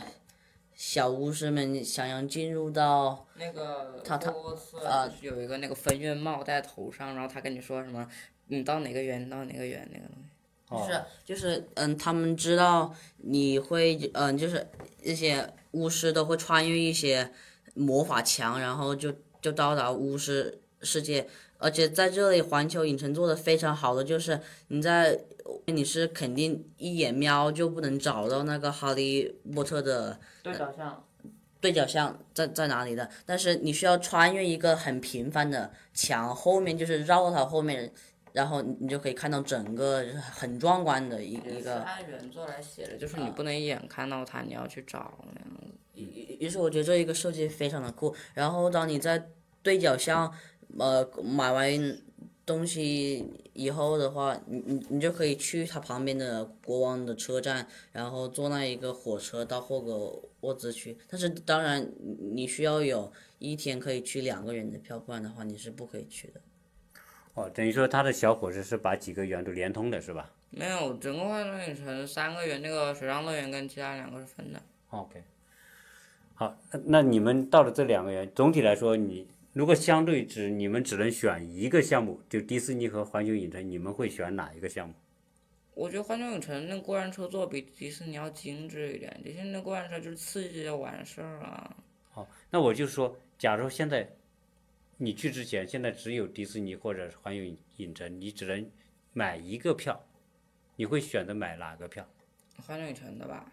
[0.75, 8.09] 小巫师们想要进入到那个他他霍格沃茨啊有一个那个分院帽戴头上，然后他跟你说什么，
[8.49, 10.25] 你到哪个园，到哪个园那个东西。
[10.71, 14.67] 就是就是嗯，他们知道你会嗯，就是
[15.03, 17.31] 一些巫师都会穿越一些
[17.75, 21.29] 魔法墙，然后就就到达巫师世界。
[21.59, 25.19] 而且在这里，环球影城做的非常好的就是你在
[25.67, 31.05] 你是肯定一眼瞄就不能找到那个哈利波特的对角巷。
[31.61, 37.91] 对角巷在在哪里的，但是你需要穿越一个很平凡的墙，后面就是绕到它后面，
[38.33, 41.81] 然后你你就可以看到整个很壮观的一一个。
[41.81, 45.75] 按原作来写的，就是你不能一眼看到它，你要去找那样子。
[45.95, 48.15] 于于是我觉得这一个设计非常的酷。
[48.35, 49.31] 然后当你在
[49.63, 50.33] 对角巷，
[50.79, 51.99] 呃，买完
[52.45, 60.99] 东西以后的话，你你你就可以去它旁边的国王的车站，然后坐那一个火车到霍格沃兹去。
[61.09, 61.91] 但是当然，
[62.35, 66.41] 你需要有一天可以去两个人的票，不然的话你是不可以去的。
[67.35, 74.63] 哦，等于说它的小火车是把几个园都连通的，是吧没有，整个环球影城三个园，那个水上乐园跟其他两个是分的。
[74.91, 75.21] ？OK，
[76.35, 84.95] 好，那那你们到了这两个园，总体来说，你如果相对只你们只能选一个项目，就迪士尼和环球影城，你们会选哪一个项目？
[85.75, 91.77] 我觉得环球影城那过山车做比迪士尼要精致一点，迪士尼那过山车就是刺激就完事儿了。
[92.11, 94.09] 好，那我就说，假如现在
[94.97, 98.69] 你去之前，现在只有迪士尼或者环球影影城，你只能
[99.13, 100.05] 买一个票，
[100.77, 102.05] 你会选择买哪个票？
[102.65, 103.53] 环球影城的吧，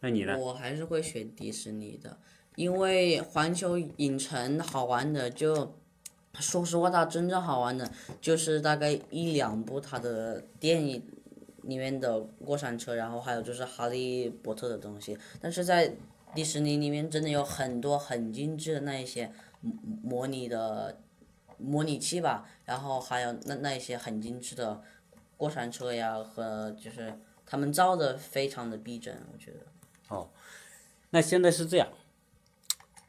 [0.00, 0.38] 那你呢？
[0.38, 2.16] 我还是会选迪士尼的，
[2.54, 5.74] 因为环球影城好玩的就，
[6.34, 11.02] 说实话，它真正好玩的就是大概一两部它的电影
[11.62, 15.18] 里面的过山车，然后还有就是哈利波特的东西。
[15.40, 15.92] 但是在
[16.34, 21.00] 迪士尼里面真的有很多很精致的那一些模模拟的
[21.56, 24.80] 模拟器吧，然后还有那那一些很精致的
[25.36, 29.58] 过山车呀，和就是他们造的非常的逼真，我觉得。
[31.10, 31.88] 那现在是这样，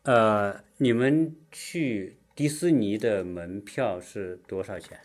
[0.04, 5.00] 呃，你们去迪士尼的门票是多少钱？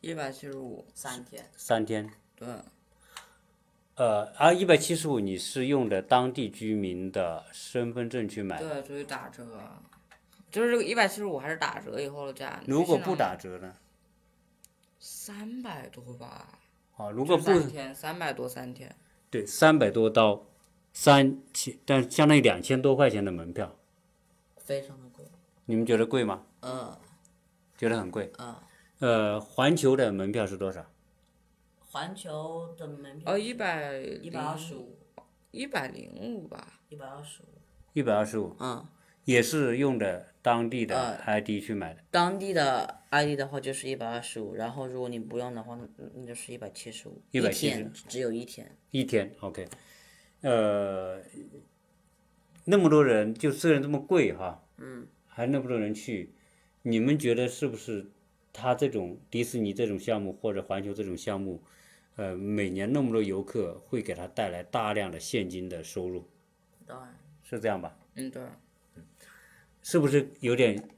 [0.00, 1.48] 一百七十五，三天。
[1.56, 2.10] 三天。
[2.34, 2.48] 对，
[3.94, 9.46] 呃，啊一百七十五你是用的当地居民的身份证去买的，对，所以打折，
[10.50, 12.60] 就是这个一百七十五还是打折以后的价。
[12.66, 13.76] 如果不打折呢？
[14.98, 16.58] 三百多吧，
[16.96, 18.94] 啊，如果不三天三百多三天，
[19.30, 20.44] 对，三百多刀，
[20.92, 23.76] 三千，但相当于两千多块钱的门票，
[24.56, 25.24] 非常的贵。
[25.64, 26.44] 你们觉得贵吗？
[26.60, 26.98] 呃
[27.76, 28.30] 觉得很贵。
[28.38, 28.62] 呃，
[29.00, 30.86] 呃，环球的门票是多少？
[31.80, 34.96] 环球的门票哦，一百一百二十五，
[35.50, 37.46] 一百零五吧，一百二十五。
[37.92, 38.86] 一百二十五，嗯，
[39.24, 42.00] 也是用的当地的呃 ID 去买的。
[42.10, 47.20] 当地的 ID 的话就是一百二十五，然后如果你不用的话，那那就是一百七十五。
[47.32, 48.74] 一170天只有一天。
[48.90, 49.68] 一天，OK，
[50.42, 51.20] 呃，
[52.64, 56.32] 那么多人，就虽然这么贵哈，嗯，还那么多人去，
[56.82, 58.10] 你们觉得是不是
[58.52, 61.62] 他这种迪士尼这种项目或者环球这种项目，
[62.16, 66.28] 呃，每年那么多游客会给他带来大量的现金的收入，
[66.86, 67.96] 当然，是这样吧？
[68.14, 68.42] 嗯对，
[69.82, 70.88] 是不是有点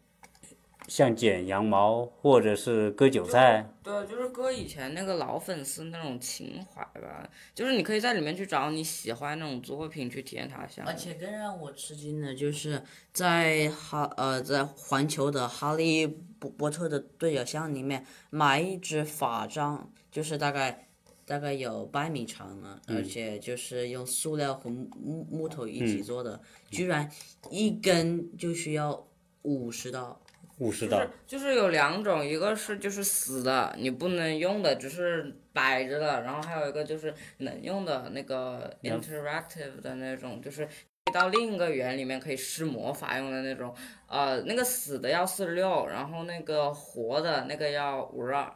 [0.88, 3.68] 像剪羊毛或者是割韭菜？
[3.82, 10.90] 对，就是割以前那个老粉丝那种情怀吧，就是你可以在里面去找你喜欢那种作品去体验它的项目。
[10.90, 20.88] 而且更让我吃惊的就是在哈呃在环球的哈利波波特的对角巷里面买一只法杖，就是大概
[21.26, 27.10] 大概有半米长啊，而且就是用塑料和木木木头一起做的，居然
[27.50, 29.06] 一根就需要
[29.42, 30.20] 五十刀。
[30.58, 40.68] 五十刀就是，就是有两种，一个是就是死的，你不能用的，只是摆着的，然后还有一个就是能用的那个 interactive 的那种，就是
[41.12, 43.74] 到另一个园里面可以施魔法用的那种，
[44.06, 48.52] 呃，那个死的要四十六，然后那个活的那个要五十二。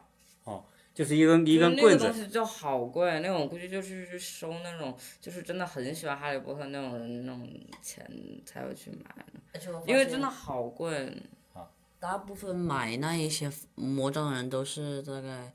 [0.91, 7.49] 就是一根一根棍子那个东，西就好贵，那种估计就是去收那种，就是真的很喜欢哈利波特那种人，那种
[7.81, 8.05] 钱
[8.45, 9.05] 才会去买
[9.85, 11.15] 因为真的好贵。
[11.99, 15.53] 大部分买那一些魔杖的人都是大概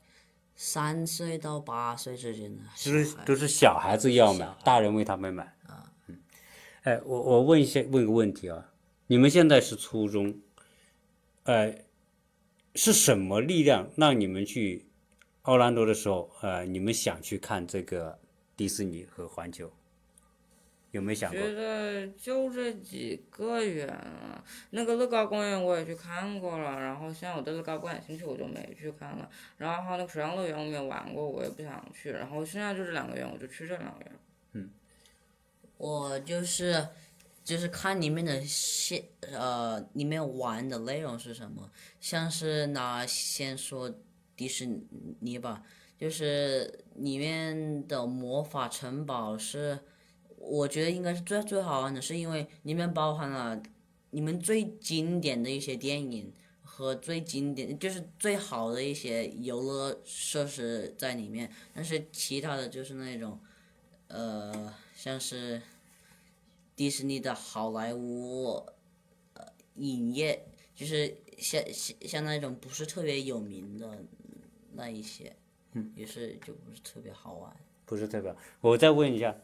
[0.55, 5.57] 三岁到八岁之间的，就是都是小孩子要买，大人为他们买。
[6.07, 6.17] 嗯，
[6.83, 8.71] 哎，我我问一下，问个问题啊，
[9.07, 10.39] 你们现在是初中，
[11.43, 11.75] 呃，
[12.75, 14.87] 是什么力量让你们去
[15.41, 18.19] 奥兰多的时候，呃，你们想去看这个
[18.55, 19.71] 迪士尼和环球？
[20.95, 21.39] 有没有想过？
[21.39, 29.29] 觉得就这几个园啊，那个乐高公园我也去看过了，然后现在我对乐高不感兴趣，我就没去看了。
[29.57, 32.11] 然后还有那个水上乐园我没有玩过，我也不想去。
[32.11, 34.11] 然后现在就这两个园，我就去这两个园。
[34.53, 34.69] 嗯
[35.77, 36.87] 我就是
[37.43, 43.93] 就是看里面的线呃里面玩的内容是什么，像是拿先说
[44.37, 44.65] 迪士
[45.19, 45.61] 尼吧，
[45.97, 49.77] 就是里面的魔法城堡是，
[50.45, 53.61] 我觉得应该是最最好玩的，是因为里面包含了
[54.11, 56.31] 你们最经典的一些电影
[56.61, 63.39] 和最经典就是最好的一些游乐设施在里面，但是其他的就是那种。
[64.07, 65.59] 呃，像是
[66.75, 68.63] 迪士尼的好莱坞
[69.33, 69.43] 呃
[69.77, 73.97] 影业，就是像像像那种不是特别有名的
[74.73, 75.35] 那一些，
[75.71, 77.51] 嗯，也是就不是特别好玩。
[77.83, 79.35] 不是特别，我再问一下，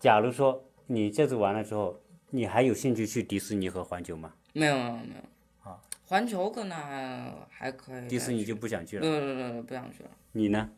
[0.00, 4.34] 假如说你这次完了之后，你还有兴趣去迪士尼和环球吗？
[4.54, 5.70] 没有没有没有。
[5.70, 5.80] 啊。
[6.06, 8.08] 环球可能还还可以。
[8.08, 9.02] 迪士尼就不想去了。
[9.02, 10.10] 对对对对，不想去了。
[10.32, 10.70] 你呢？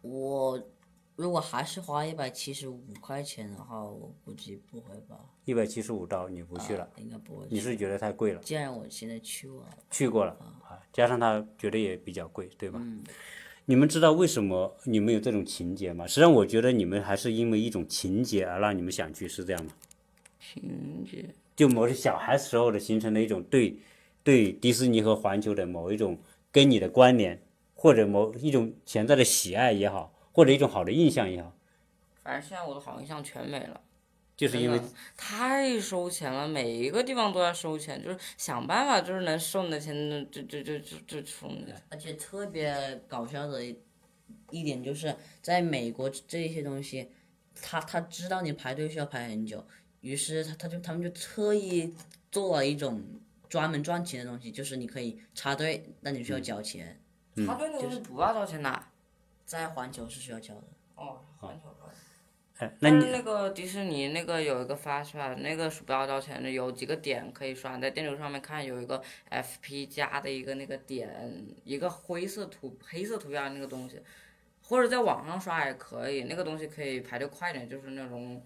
[0.00, 0.58] 我
[1.16, 5.20] 如果还是花一百七十五块钱的话，我估计不会吧。
[5.44, 7.46] 一百七十五刀你不去了，啊应该不会。
[7.50, 8.40] 你是觉得太贵了？
[8.40, 10.32] 既然我现在去过了，去过了
[10.64, 12.80] 啊，加上他觉得也比较贵，对吧？
[12.82, 13.04] 嗯，
[13.66, 16.06] 你们知道为什么你们有这种情节吗？
[16.06, 19.70] 实际上，我觉得你们还是因为一种情节而让你们想去，是这样吗？
[20.38, 21.24] 情节。
[21.54, 23.76] 就某些小孩时候的形成的一种对
[24.24, 26.18] 对迪士尼和环球的某一种
[26.50, 27.40] 跟你的关联，
[27.74, 31.54] 或者某一种潜在的喜爱也好，或者一种好的印象也好，
[32.22, 33.80] 反正现在我的好印象全没了。
[34.40, 34.80] 就是因为
[35.18, 39.94] 太收钱了，每一个地方都要收钱，就是想办法，就是能收你的钱，
[40.30, 41.78] 就就就就就收你的。
[41.90, 43.78] 而且特别搞笑的一
[44.50, 47.10] 一点就是，在美国这一些东西，
[47.60, 49.62] 他他知道你排队需要排很久，
[50.00, 51.94] 于是他他就他们就特意
[52.32, 53.02] 做了一种
[53.46, 56.98] 专门赚钱的东西，就是你可以插队，但你需要交钱。
[57.44, 58.84] 插队那个东西不要交钱的。
[59.44, 60.62] 在环球是需要交的。
[62.80, 71.08] 那你但是那个迪士尼那个有一个发出来，那个是不要交钱的，有几个点可以刷，在电流上面看有一个 FP 加的一个那个点，
[71.64, 74.00] 一个灰色图黑色图标那个东西，
[74.62, 78.42] 或者在网上刷也可以，那个东西可以排队快点，就是那种。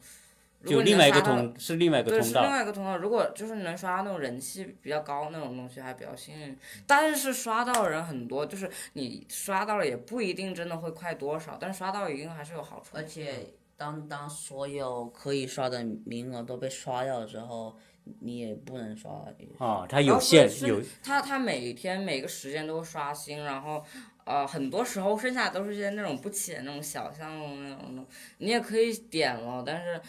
[0.60, 2.96] 如果你就另外一个能刷到通是另外一个对，通是另，外一个通道。
[2.96, 6.56] 如果就是能刷到那种人气比较高那种东西，还比较幸运。
[6.86, 12.96] 但是刷到的人很多，就是你刷到了也不一定真的会快多少，但是刷到一定还是有好处。
[12.96, 17.76] 而且当当所有可以刷的名额都被刷掉的时候，
[18.20, 19.10] 你也不能刷。
[19.10, 19.34] 了。
[19.58, 23.84] 哦，它有限是有它它每天每个时间都会刷新，然后
[24.24, 28.04] 呃很多时候剩下都是些那种不起的那种小项目那种的，
[28.38, 30.00] 你也可以点了，但是。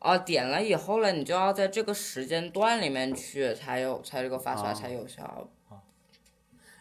[0.00, 5.46] 啊，点了以后呢，你就要在这个时间段里面去才有才这个发出来哦才有效。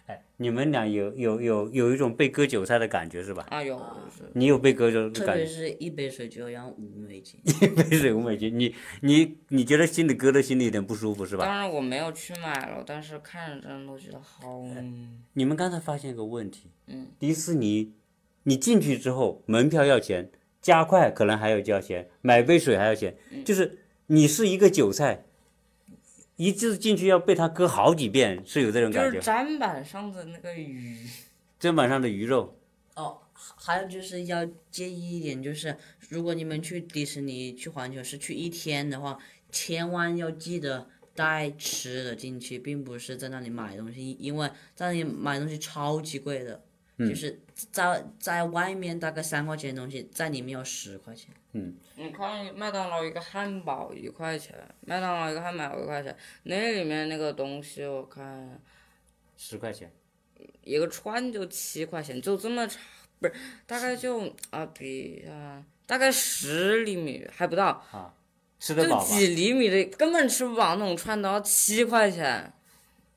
[0.09, 3.45] 哎，你们俩有有有有一种被割韭菜的感觉是吧？
[3.51, 3.79] 啊，有
[4.33, 5.43] 你有被割韭菜的特感觉？
[5.43, 7.39] 别是一杯水就要五美金。
[7.45, 11.45] 一杯水五美金，你你你觉得心里割的心里有点不舒服是吧？
[11.45, 14.65] 当然我没有去买了，但是看着真的都觉得好。
[15.33, 17.93] 你们刚才发现一个问题，嗯，迪士尼，
[18.45, 25.25] 你进去之后门票要钱，加快可能还要交钱，买杯水还要钱，嗯就是你是一个韭菜，
[26.39, 29.17] 一次进去要被他割好几遍，是有这种感觉。
[29.17, 29.29] 就是。
[29.29, 31.05] 砧板上的那个鱼，
[31.59, 32.57] 砧板上的鱼肉，
[32.95, 35.75] 哦，还有就是要介意一点，就是
[36.07, 39.19] 如果你们去迪士尼、去环球是去一天的话，
[39.51, 46.63] 千万要记得带吃的进去，并不是在那里买东西，因为在那里买东西超级贵的，
[46.99, 47.39] 就是
[47.71, 51.33] 在在外面大概三块钱的东西，在里面要十块钱。
[51.53, 58.61] 嗯你看麦当劳一个汉堡一块钱，麦当劳一个汉堡一块钱，那里面那个东西我看
[59.37, 59.91] 十块钱。
[60.63, 62.81] 一个串就七块钱，就这么长，
[63.19, 63.33] 不是
[63.65, 67.99] 大概就啊比啊大概十厘米还不到，就
[68.59, 69.05] 吃得饱吗？
[69.05, 72.53] 几厘米的根本吃不饱那种串都要七块钱。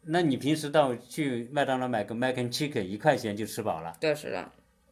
[0.05, 4.51] 那你平时到去麦当劳买个 mac and chicken 一块钱就吃饱了，对，是的，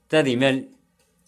[0.08, 0.68] 在里面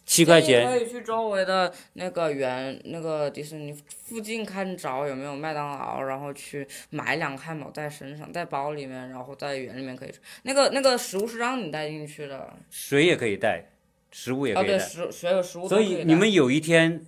[0.04, 10.20] 七块钱可以去周围的那个园，那个迪士尼附近看找有没有麦当劳，然后去买两个汉堡带身上，带包里面，然后在园里面可以吃。
[10.42, 13.64] 那个那个食物是让你带进去的，水也可以带，
[14.10, 14.78] 食物也可以带。
[14.78, 17.00] 食所有食物都所以你们有一天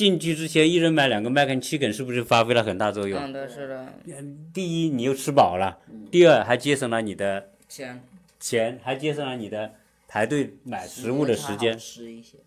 [0.00, 3.20] 进去之前，一人买两个麦肯 chicken，是不是发挥了很大作用？
[3.20, 3.86] 嗯，对，是的，
[4.50, 5.76] 第一，你又吃饱了；
[6.10, 8.02] 第二，还节省了你的钱。
[8.38, 9.74] 钱，还节省了你的
[10.08, 12.38] 排队买食物的时间，吃一些。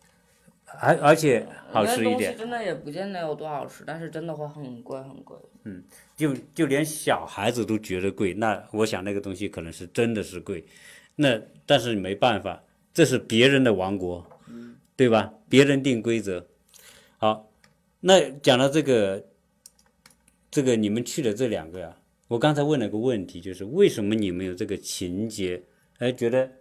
[0.82, 2.40] 而而且好吃一点那东西。
[2.40, 5.38] 真的也不见得有多好吃，但是真的会很贵很贵。
[5.66, 5.84] 嗯
[6.18, 10.66] 就就连小孩子都觉得贵，那我想那个东西可能是真的是贵，
[11.18, 14.26] 那但是没办法，这是别人的王国，
[14.96, 15.32] 对吧？
[15.48, 16.44] 别人定规则。
[18.04, 19.26] 好，那讲到这个，
[20.52, 21.98] 这个你们去的这两个呀、
[22.28, 25.64] 我刚才问了个问题，就是为什么你们有这个情节，
[26.00, 26.52] 哎，觉得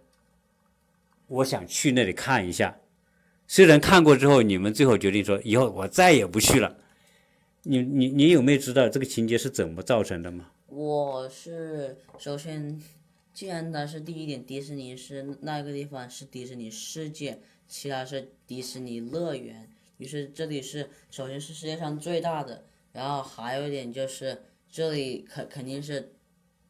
[1.27, 2.79] 我想去那里看一下，
[3.47, 6.77] 虽然看过之后，你们最后决定说以后我再也不去了。
[7.63, 10.51] 你你你有没有知道这个情节是怎么造成的吗？
[10.67, 12.81] 我是首先，
[13.33, 19.69] 既然它是第一点，迪士尼是那个地方是迪士尼世界，其他是迪士尼乐园，
[20.03, 26.13] 于是这里是首先是世界上最大的，然后还有一点就是这里肯肯定是，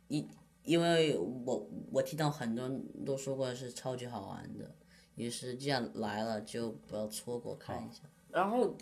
[0.08, 0.30] 因
[0.64, 4.70] 因为我我听到很多人都说过是超级好玩的，
[5.16, 8.02] 于是既然来了就不要错过看一下。
[8.30, 8.78] 然后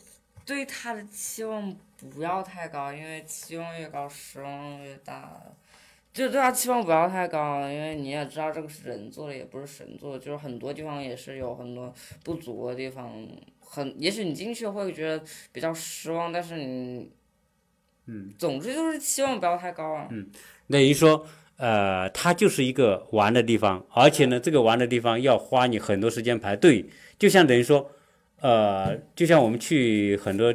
[0.45, 1.73] 对他的期望
[2.11, 5.41] 不要太高，因为期望越高，失望越大。
[6.11, 13.25] 就对他期望不要太高，因为你也知道这个是人做的，也不是神做的，就是很多地方也是有很多不足的地方。
[13.73, 17.09] 很，也许你进去会觉得比较失望，但是你，
[18.07, 20.09] 嗯，总之就是期望不要太高啊。
[20.11, 20.29] 嗯
[20.67, 26.85] 等于说，呃，它就是一个玩的地方，而且呢，这个玩的地方要花你很多时间排队，
[27.17, 27.89] 就像等于说，
[28.41, 30.53] 呃，就像我们去很多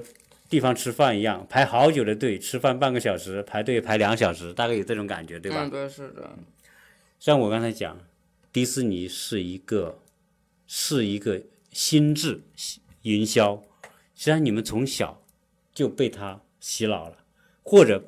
[0.51, 5.65] 地方吃饭一样，排好久的队，吃饭半个小时，排队排两小时，大概有这种感觉，对吧？
[5.65, 6.31] 嗯，对，是的。
[7.19, 7.99] 像我刚才讲，
[8.53, 9.99] 迪士尼是一个
[10.67, 11.41] 是一个
[11.73, 12.43] 心智
[13.07, 13.63] 营销，
[14.17, 15.23] 实际上你们从小
[15.73, 17.17] 就被它洗脑了，
[17.63, 18.03] 或者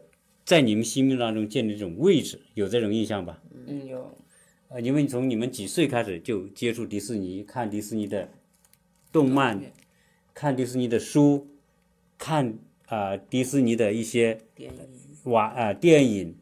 [0.45, 3.41] 在你们心目当中建立这种位置，有这种印象吧？
[3.67, 4.19] 嗯，有。
[4.71, 8.29] 呃，因为从你们几岁开始就接触迪士尼，看迪士尼的
[9.13, 9.63] 动漫，
[10.35, 11.47] 看迪士尼的书，
[12.19, 14.81] 看啊、迪士尼的一些电影
[15.23, 16.35] 玩啊、电影，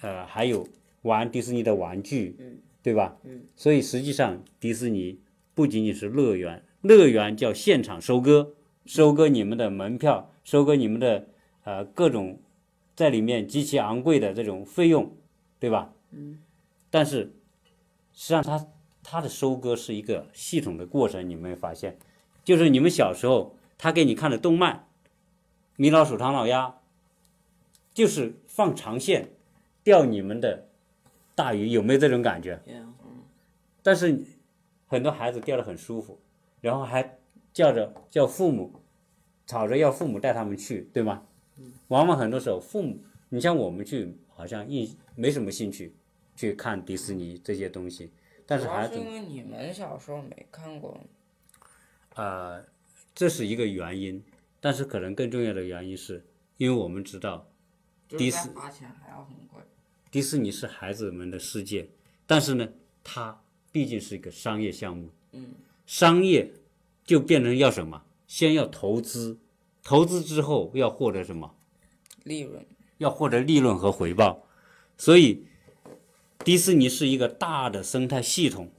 [0.00, 0.66] 呃还有
[1.02, 2.34] 玩迪士尼的玩具，
[2.82, 3.16] 对吧？
[3.54, 5.20] 所以实际上迪士尼
[5.54, 8.54] 不仅仅是乐园，乐园叫现场收割，
[8.86, 11.26] 收割你们的门票，收割你们的
[11.64, 12.40] 呃各种
[12.94, 15.16] 在里面极其昂贵的这种费用，
[15.58, 15.92] 对吧？
[16.90, 17.32] 但是
[18.12, 18.66] 实际上它
[19.02, 21.98] 它的收割是一个系统的过程，你们没发现？
[22.44, 24.74] 就是你们小时候他给你看的动漫，
[25.76, 26.66] 《米老鼠、唐老鸭》，
[27.92, 29.30] 就是放长线
[29.84, 30.68] 钓你们的
[31.34, 32.60] 大鱼，有没有这种感觉？
[33.82, 34.24] 但是
[34.86, 36.18] 很多孩子钓得很舒服，
[36.60, 37.18] 然后还
[37.52, 38.72] 叫着叫父母，
[39.46, 41.24] 吵着要父母带他们去，对吗？
[41.88, 45.92] 往往很多时候父母，你像我们去，好像一没什么兴趣
[46.36, 48.12] 去看迪士尼这些东西，
[48.46, 51.00] 但是主要孩子是因为你们小时候没看过。
[52.14, 52.64] 呃，
[53.14, 54.22] 这是一个原因，
[54.60, 56.24] 但是可能更重要的原因是，
[56.56, 57.48] 因为我们知道
[58.08, 59.60] 迪士再花钱还要很贵。
[60.10, 61.88] 迪士尼是孩子们的世界，
[62.26, 62.68] 但是呢，
[63.02, 63.40] 它
[63.70, 65.54] 毕竟是一个商业项目，嗯，
[65.88, 66.52] 商业
[67.02, 68.02] 就变成要什么？
[68.26, 69.38] 先要投资，
[69.82, 71.54] 投资之后要获得什么？
[72.24, 72.66] 利润。
[72.98, 74.44] 要获得利润和回报。
[74.98, 75.46] 所以，
[76.44, 78.70] 迪士尼是一个大的生态系统，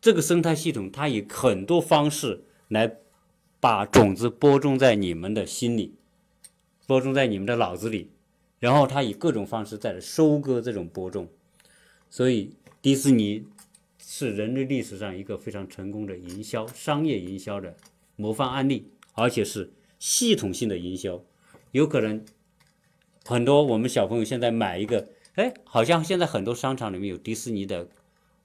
[0.00, 2.98] 这个生态系统它以很多方式来
[3.58, 5.96] 把种子播种在你们的心里，
[6.86, 8.12] 播种在你们的脑子里，
[8.60, 11.26] 然后它以各种方式在收割这种播种。
[12.08, 13.44] 所以，迪士尼
[14.22, 17.76] 是人类历史上一个非常成功的营销、商业营销的
[18.14, 21.20] 模范案例，而且是系统性的营销，
[21.72, 22.24] 有可能。
[23.24, 27.88] 很多我们小朋友现在买一个，哎，好像现在很多商场里面有迪士尼的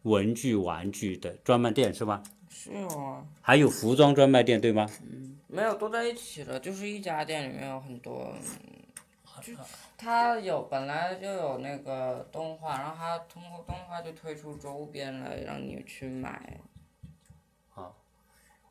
[0.02, 2.24] 文具、玩具的专卖店是吧？
[2.50, 4.90] 是有啊，还有服装专卖店对吗？
[5.48, 8.34] 没有都在一起了，就是一家店里面有很多。
[9.48, 9.54] 就
[9.98, 16.60] 它有本来就有那个动画，然后它通过动画就推出周边来让你去买。
[17.70, 17.98] 好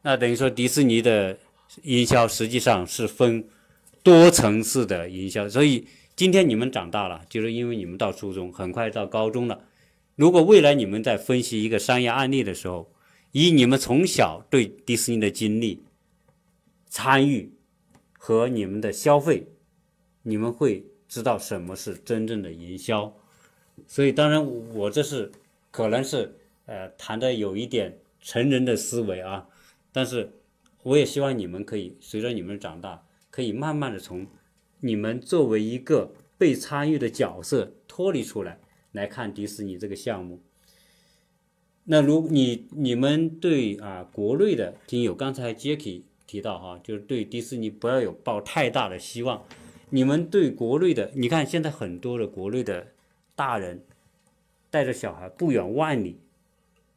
[0.03, 1.39] 那等于说迪士尼的
[1.83, 3.49] 营销实际上是分
[4.03, 9.65] 多层次的营销，所以今天你们长大了，就是因为你们到初中，很快到高中了。
[10.15, 12.91] 如果未来你们在分析一个商业案例的时候，
[13.33, 15.83] 以你们从小对迪士尼的经历，
[16.89, 17.53] 参与
[18.13, 19.47] 和你们的消费，
[20.29, 23.15] 你们会知道什么是真正的营销。
[23.87, 25.31] 所以，当然我这是
[25.71, 26.35] 可能是
[26.67, 29.47] 呃谈的有一点成人的思维啊，
[29.93, 30.33] 但是
[30.83, 34.27] 我也希望你们可以随着你们长大，可以慢慢的从
[34.81, 38.59] 你们作为一个被参与的角色脱离出来，
[38.93, 40.41] 来看迪士尼这个项目。
[41.85, 49.45] 那如你你们对啊国内的听友，刚才 Jacky 提到哈，就是对迪士尼不要有抱太大的希望。
[49.91, 52.89] 你们对国内的，你看现在很多的国内的
[53.35, 53.83] 大人
[54.71, 56.21] 带着小孩不远万里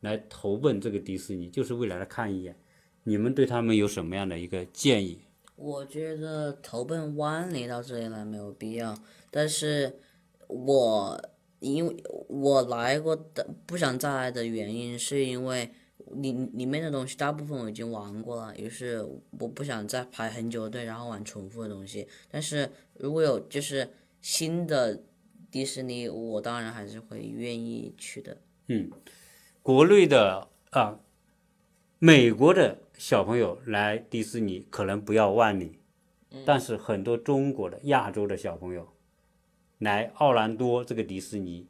[0.02, 2.56] 来投奔这个迪士尼，就是为了来看一眼。
[3.04, 5.20] 你们对他们有什么样的一个建议？
[5.56, 8.98] 我觉得投奔万里到这里来没有必要，
[9.30, 10.00] 但是
[10.48, 11.30] 我
[11.60, 11.96] 因为
[12.28, 15.70] 我来过的不想再来的原因，是因为
[16.16, 19.06] 里里面的东西大部分我已经玩过了，于是
[19.40, 22.08] 我不想再排很久的队，然后玩重复的东西。
[22.30, 23.90] 但是如果有就是
[24.22, 25.02] 新的
[25.52, 28.38] 迪士尼，我当然还是会愿意去的。
[28.68, 28.92] 嗯，
[29.62, 31.00] 国内的啊，
[31.98, 35.80] 美国的小朋友来迪士尼可能不要万里，
[36.46, 38.90] 但是很多中国的、亚洲的小朋友
[39.80, 41.68] 来奥兰多这个迪士尼，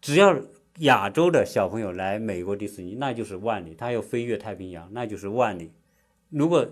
[0.00, 0.40] 只要
[0.78, 5.72] 亚洲的小朋友来美国迪士尼，那就是万里，他要飞越太平洋，那就是万里。
[6.30, 6.66] 如果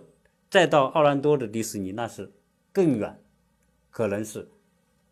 [0.49, 2.31] 再到奥兰多的迪士尼，那是
[2.73, 3.19] 更远，
[3.91, 4.49] 可能是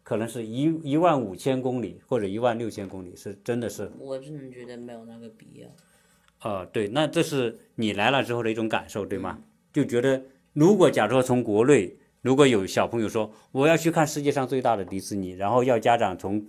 [0.02, 5.68] 可能是一一万五千公里或者一万六千公里，是真的是我真的觉得没有那个必要。
[6.42, 9.38] 呃，对，那这是你来了之后的一种感受，对吗？
[9.72, 10.22] 就觉得
[10.52, 16.46] 如果假如说从国内，如果有小朋友说我要去看世界上最大的迪士尼，然后要家长从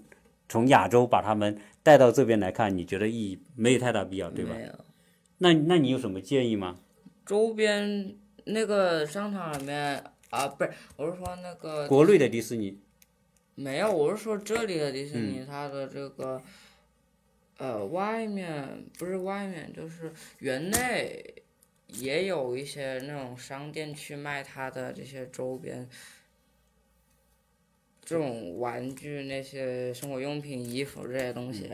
[0.48, 4.54] 从亚洲把他们带到这边来看，你觉得意义没有太大必要，对吧？
[4.56, 4.86] 没有。
[5.38, 6.78] 那那你有什么建议吗？
[7.26, 8.16] 周边
[8.46, 12.78] 那个商场里面啊，不是，我是说那个国内的迪士尼，
[13.56, 16.42] 没有，我是说这里的迪士尼，它的这个，
[17.58, 21.34] 呃，外面不是外面，就是园内
[21.90, 25.88] 也有一些那种商店去卖它的这些周边，
[28.06, 31.70] 这种玩具、那些生活用品、衣服这些东西。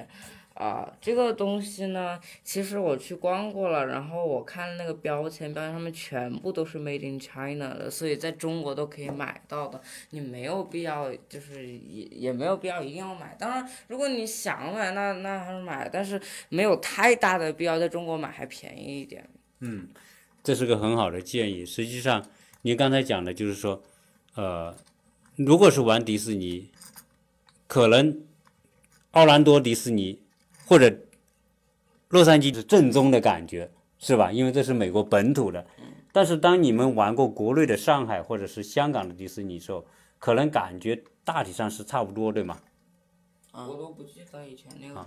[0.53, 13.35] 啊，这个东西呢，其实我去逛过了，然后我看那个标签，标签上面全部都是 Made in China 的，所以在中国都可以买到的，你没有必要，就是也也没有必要一定要买。
[13.39, 19.27] 当然，如果你想买，那那还是买，但是没有太大的必要，在中国买还便宜一点。
[19.61, 19.87] 嗯，
[20.43, 21.65] 这是个很好的建议。
[21.65, 22.23] 实际上，
[22.63, 23.81] 您刚才讲的就是说，
[24.35, 24.75] 呃，
[25.35, 26.69] 如果是玩迪士尼，
[27.67, 28.21] 可能
[29.11, 30.19] 奥兰多迪士尼。
[30.67, 30.89] 或者
[32.07, 33.69] 洛杉矶是正宗的感觉，
[33.99, 34.31] 是吧？
[34.31, 35.67] 因为这是美国本土的。
[36.13, 39.85] 但是当你们玩过国内的上海或者是香港的迪士尼时候，
[40.17, 42.57] 可能感觉大体上是差不多，对吗？
[43.51, 45.05] 我都不记得以前那个。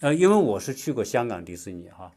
[0.00, 2.10] 呃，因为我是去过香港迪士尼哈，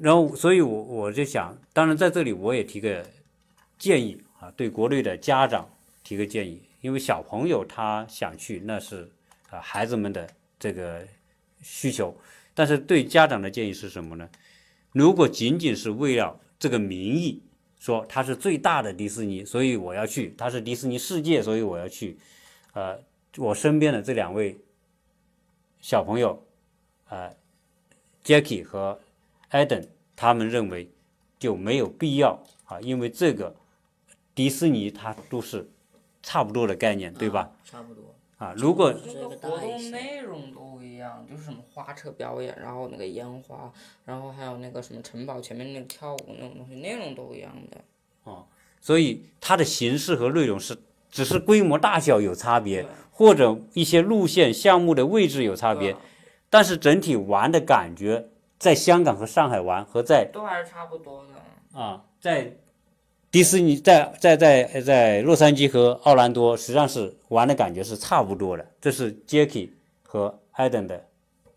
[0.00, 3.06] 然后所以，我我就想，当然在这里我也提个
[3.78, 5.66] 建议啊，对国内的家长
[6.02, 9.10] 提个建议，因为小朋友他想去，那是
[9.50, 10.28] 啊孩子们的
[10.58, 11.06] 这个。
[11.62, 12.16] 需求，
[12.54, 14.26] 但是对家长的建议是什么呢？
[14.92, 17.42] 如果仅仅是为了这个名义，
[17.78, 22.16] 说它是最大的迪士尼，所以我要去；它是迪士尼世界，所以我要去。
[22.72, 22.98] 呃，
[23.36, 24.58] 我身边的这两位
[25.82, 26.42] 小朋友，
[27.10, 27.30] 呃
[28.24, 28.98] ，Jackie 和
[29.50, 30.90] Eden，他们认为
[31.38, 33.54] 就没有必要啊，因为这个
[34.34, 35.68] 迪士尼它都是
[36.22, 37.50] 差不多的概念，对吧？
[37.64, 38.02] 差不多。
[38.38, 43.70] 啊，如果这个活动内容都一样，就是什么花车表演，然后那个烟花，
[44.06, 47.76] 然后还有那个什么城堡前面那个跳舞那种东西，内容都一样的。
[48.24, 48.46] 哦，
[48.80, 50.74] 所以它的形式和内容是
[51.10, 55.94] 只是规模大小有差别，或者一些路线项目的位置有差别，
[56.48, 61.78] 但是整体玩的感觉，在香港和上海玩和在都还是差不多的。
[61.78, 62.56] 啊，在。
[63.30, 69.70] 迪士尼在在在在洛杉矶和奥兰多实际上是玩的感觉是差不多的，这是 Jackie
[70.02, 71.06] 和 Eden 的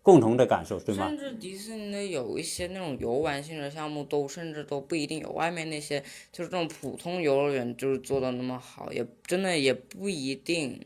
[0.00, 1.08] 共同的感受，对吗？
[1.08, 6.00] 甚至迪士尼的有一些那种游玩性的项目，都甚至都不一定有外面那些
[6.30, 10.80] 就是这种普通游乐园就是做的那么好，也真的也不一定。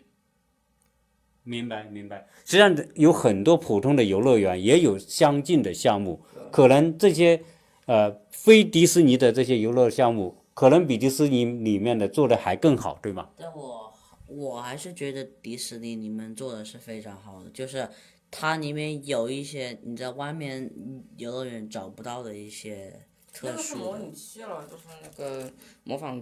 [1.42, 7.42] 明白明白，实际上有很多普通的游乐园也有相近的项目，可能这些
[7.84, 10.37] 呃非迪士尼的这些游乐项目。
[10.58, 13.30] 可能比迪士尼里面的做的还更好，对吗？
[13.36, 13.94] 但我
[14.26, 17.88] 我还是觉得迪士尼里面做的是非常好的，就是
[18.28, 20.68] 它里面有一些你在外面
[21.16, 25.48] 游乐园找不到的一些特殊那个是模的，拟器了，就是那个
[25.84, 26.20] 模仿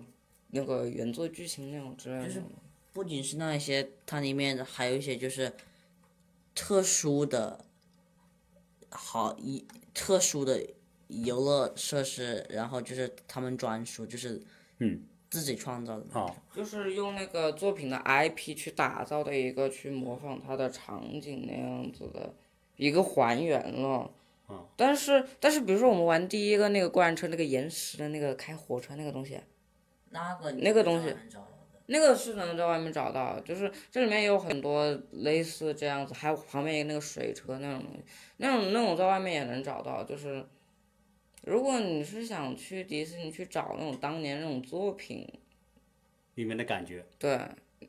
[0.51, 2.27] 那个原作剧情那种之类的。
[2.27, 2.43] 就是
[2.93, 5.51] 不仅是那一些，它里面还有一些就是
[6.55, 7.65] 特殊的，
[8.91, 10.63] 好一特殊的
[11.09, 14.43] 游乐设施，然后就是他们专属，就是
[14.79, 16.07] 嗯自己创造的。
[16.11, 22.35] 好，就是用那个作品的 IP 去打造的一个去模仿它的场景那样子的
[22.77, 24.11] 一个还原了。
[24.77, 29.41] 但是但是比如说我们玩第一个那个过山车那个岩石的那个开火车那个东西，
[30.11, 38.05] 那个那个东西你能找到的那个是能在外面找到，就是这里面有很多类似这样子，还有旁边一个那个水车那种东西，
[38.37, 40.05] 那种那种在外面也能找到。
[40.05, 40.47] 就是
[41.47, 45.25] 如果你是想去迪士尼去找那种当年那种作品，
[46.35, 47.39] 里面的感觉，对，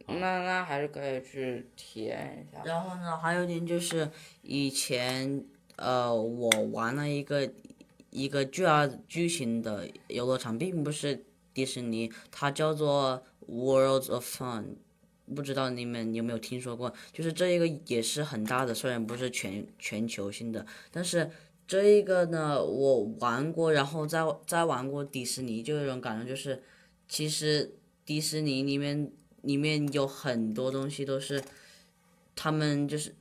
[0.06, 2.64] 那那还是可以去体验一下。
[2.64, 4.12] 然后呢，还有一点就是
[4.44, 5.44] 以前
[5.76, 7.52] 呃，我玩了一个
[8.12, 14.66] 一个巨大巨型的游乐场，并不是迪士尼，它叫做 Worlds of Fun。
[15.36, 16.94] 不知道你们有没有听说过？
[17.12, 21.30] 就是这一个也是很大的，虽然不是全全球性的，但是
[21.68, 26.64] 这一个呢，我玩过，然后再再玩过迪士尼，就有一种感觉，就是
[27.10, 29.12] 其实迪士尼里面
[29.42, 31.44] 里面有很多东西都是
[32.36, 33.14] 他们就是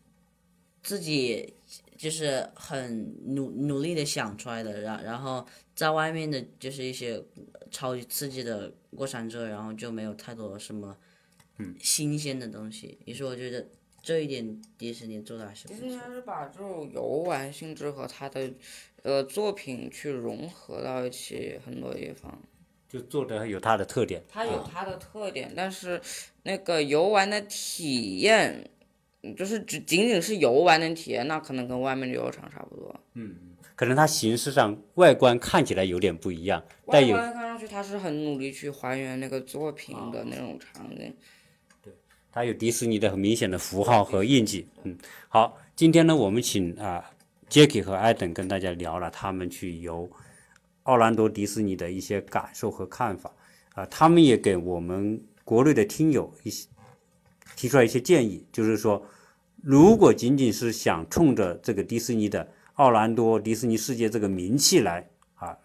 [0.82, 1.54] 自己
[1.96, 5.44] 就是很努努力的想出来的，然然后
[5.74, 7.20] 在外面的就是一些
[7.70, 10.96] 超级刺激的过山车，然后就没有太多什么
[11.80, 13.66] 新鲜的东西，于是我觉得
[14.06, 15.96] 这一点迪士尼做的还是不错迪士尼。
[15.96, 18.48] 还是把这种游玩性质和他的
[19.02, 22.40] 呃作品去融合到一起很多地方。
[22.88, 24.22] 就做的有它的特点。
[24.28, 26.00] 它有它的特点，但是
[26.44, 28.70] 那个游玩的体验，
[29.24, 32.94] 嗯就是只仅仅是游玩的体验，那可能跟外面的游乐场差不多。
[33.14, 33.34] 嗯
[33.74, 41.12] 可能它形式上外观看起来有点不一样，但外有观看上去它是很努力去还原那个作品的那种场景。
[42.36, 44.68] 它有迪士尼的很明显的符号和印记。
[44.82, 44.94] 嗯，
[45.26, 47.02] 好，今天呢，我们请啊
[47.48, 50.06] ，Jacky 和艾登跟大家聊了他们去游
[50.82, 53.32] 奥兰多迪士尼的一些感受和看法
[53.72, 56.68] 啊，他们也给我们国内的听友一些
[57.56, 59.02] 提出来一些建议，就是说，
[59.62, 65.56] 如果仅仅是想冲着这个迪士尼的奥兰多迪士尼世界这个名气来啊，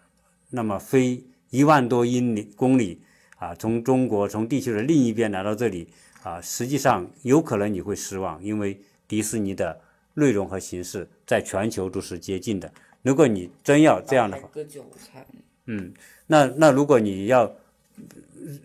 [0.48, 3.02] 那么飞一万多英里公里
[3.36, 5.86] 啊，从中国从地球的另一边来到这里。
[6.22, 9.78] 啊，实际上有可能你会失望，因为迪士尼的
[10.14, 12.72] 内容和形式在全球都是接近的。
[13.02, 15.26] 如果你真要这样的话，割韭菜，
[15.66, 15.92] 嗯，
[16.26, 18.58] 那那如果你要呃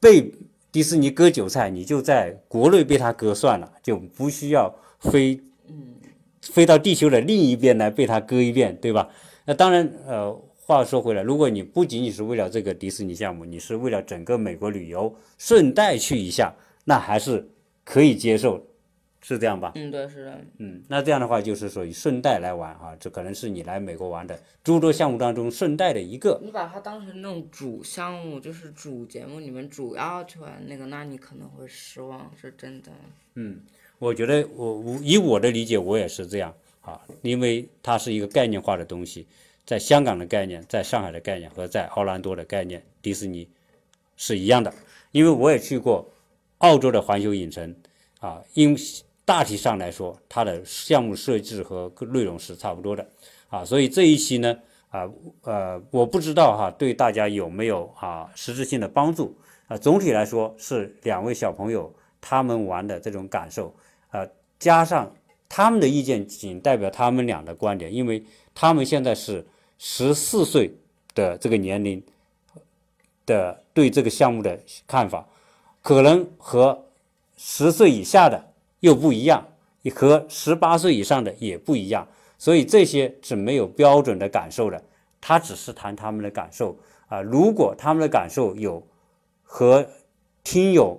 [0.00, 0.32] 被
[0.72, 5.40] 迪士尼割韭菜，你就在国内被他割算了，就不需要飞，
[6.42, 9.08] 飞到地球的另一边来被他割一遍，对吧？
[9.44, 10.32] 那当然，呃，
[10.66, 16.52] 话说回来，如果你不仅仅是为了这个迪士尼项目，你是为了整个美国旅游，顺带去一下，
[16.84, 17.48] 那还是
[17.84, 18.64] 可以接受，
[19.20, 19.72] 是这样吧？
[19.74, 26.38] 嗯，对，是的，嗯，那这样的话就是属于顺带来玩啊，这可能是你来美国玩的诸多项目当中顺带的一个。
[26.42, 32.90] 你把它当成那种主项目，就是主节目你们主要去玩那个，那你可能会失望，是真的。
[33.34, 33.60] 嗯
[33.98, 39.26] 我觉得我我以我的理解，我也是这样啊，因为它是一个概念化的东西，
[39.64, 43.48] 在香港的概念，在上海的概念和在奥兰多的概念，迪士尼
[44.16, 44.74] 是一样的。
[45.12, 46.06] 因为我也去过
[46.58, 47.74] 澳洲的环球影城
[48.20, 48.76] 啊，因
[49.24, 53.06] 大体上来说，它的项目设置和内容是差不多的
[53.48, 54.56] 啊，所以这一期呢
[54.88, 55.08] 啊
[55.42, 59.36] 呃，我不知道哈、对大家有没有啊实质性的帮助
[59.66, 59.76] 啊。
[59.76, 63.74] 总体来说是两位小朋友他们玩的这种感受。
[64.10, 64.26] 啊，
[64.58, 65.12] 加上
[65.48, 68.24] 他们的意见仅代表他们俩的观点，因为
[68.54, 69.44] 他们现在是
[69.78, 70.72] 十四岁
[71.14, 72.02] 的这个年龄
[73.26, 75.26] 的对这个项目的看法，
[75.84, 76.86] 可能和
[77.36, 78.42] 十岁以下的
[78.80, 79.46] 又不一样，
[79.82, 82.08] 也和十八岁以上的也不一样，
[82.38, 84.82] 所以这些是没有标准的感受的，
[85.20, 86.74] 他只是谈他们的感受
[87.08, 88.82] 啊、如果他们的感受有
[89.42, 89.86] 和
[90.42, 90.98] 听友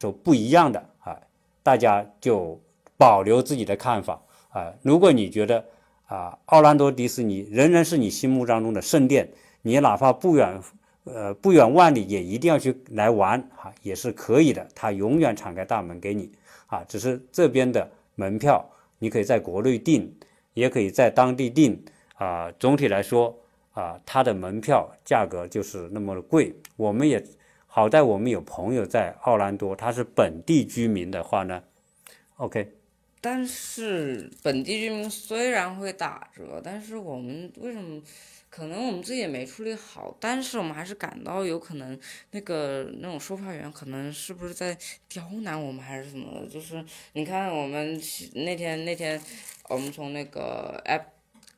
[0.00, 1.16] 所不一样的啊、
[1.62, 2.60] 大家就
[2.96, 5.64] 保留自己的看法啊、如果你觉得
[6.06, 9.30] 啊、奥兰多迪士尼仍然是你心目当中的圣殿，
[9.62, 10.60] 你哪怕不远
[11.04, 14.66] 呃不远万里也一定要去来玩啊，也是可以的。
[14.74, 16.30] 它永远敞开大门给你
[16.66, 18.64] 啊，只是这边的门票
[18.98, 20.14] 你可以在国内订，
[20.54, 21.84] 也可以在当地订
[22.16, 22.50] 啊。
[22.58, 23.38] 总体来说
[23.72, 26.54] 啊，它的门票价格就是那么贵。
[26.76, 27.22] 我们也
[27.66, 31.62] 好在我们有朋友在奥兰多，他是本地居民的话呢
[32.36, 32.72] ，OK，
[33.20, 38.00] 但是本地居民虽然会打折，但是我们为什么？
[38.54, 41.98] 可能我们自己也没处理好，但是我们还是感到有可能
[42.30, 44.78] 那个那种售票员可能是不是在
[45.08, 46.46] 刁难我们还是什么的？
[46.46, 46.84] 就是
[47.14, 48.00] 你看我们
[48.34, 49.20] 那天那天
[49.68, 51.06] 我们从那个 App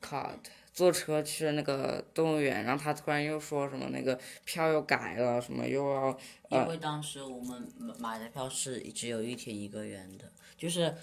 [0.03, 0.39] Card
[0.73, 6.19] 坐车去了那个动物园，然后他突然又说什么那个票又改了，什么又要
[6.49, 10.95] 因为当时我们买的票是只有一天一个元的，就是。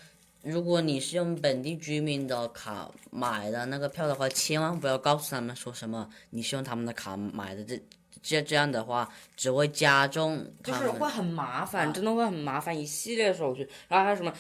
[0.43, 7.81] 如果你是用本地居民的卡买的那个票的话，千万不要告诉他们说什么你是用他们的卡买的，这
[8.21, 10.45] 这这样的话只会加重。
[10.61, 13.67] 就是会很麻烦，真的会很麻烦，一系列手续。
[13.87, 14.33] 然后还有什么，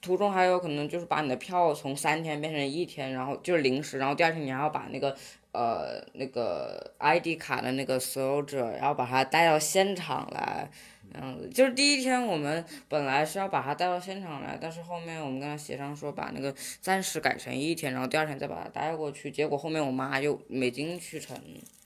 [0.00, 5.16] 途中还有可能就是把你的票从三天变成一天，然后就是临时，然后第二天你还要把那个
[5.50, 10.70] 呃那个 ID 卡的那个所有者，然后把它带到现场来。
[11.14, 19.30] 嗯，就是第一天我们本来是要把他带到现场来，但是后面我们跟他协商说把那个暂时改成一天，然后第二天再把他带过去。
[19.30, 21.36] 结果后面我妈又没进去成。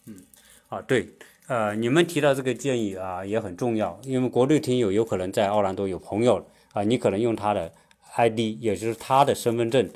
[0.07, 0.17] 嗯，
[0.69, 1.09] 啊对，
[1.47, 7.73] 呃，你们提到这个建议啊也很重要，因为国内听友有可能在奥兰多有朋友啊，你可能用他的
[8.17, 9.89] ID，也就是他的身份证，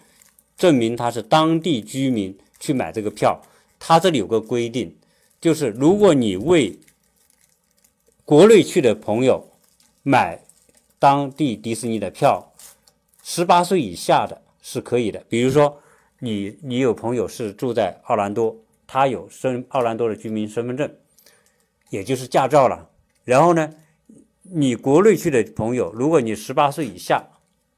[0.56, 3.42] 证明他是当地居民去买这个票。
[3.78, 4.96] 他这里有个规定，
[5.38, 6.78] 就是如果你为
[8.26, 9.52] 国内去的朋友
[10.02, 10.40] 买
[10.98, 12.52] 当地迪士尼的票，
[13.22, 15.24] 十八岁以下的是可以的。
[15.28, 15.80] 比如说，
[16.18, 20.92] 你你有朋友是住在奥兰多，他有身奥兰多的居民身份证，
[21.90, 22.90] 也就是驾照了。
[23.22, 23.72] 然后呢，
[24.42, 27.24] 你国内去的朋友，如果你十八岁以下，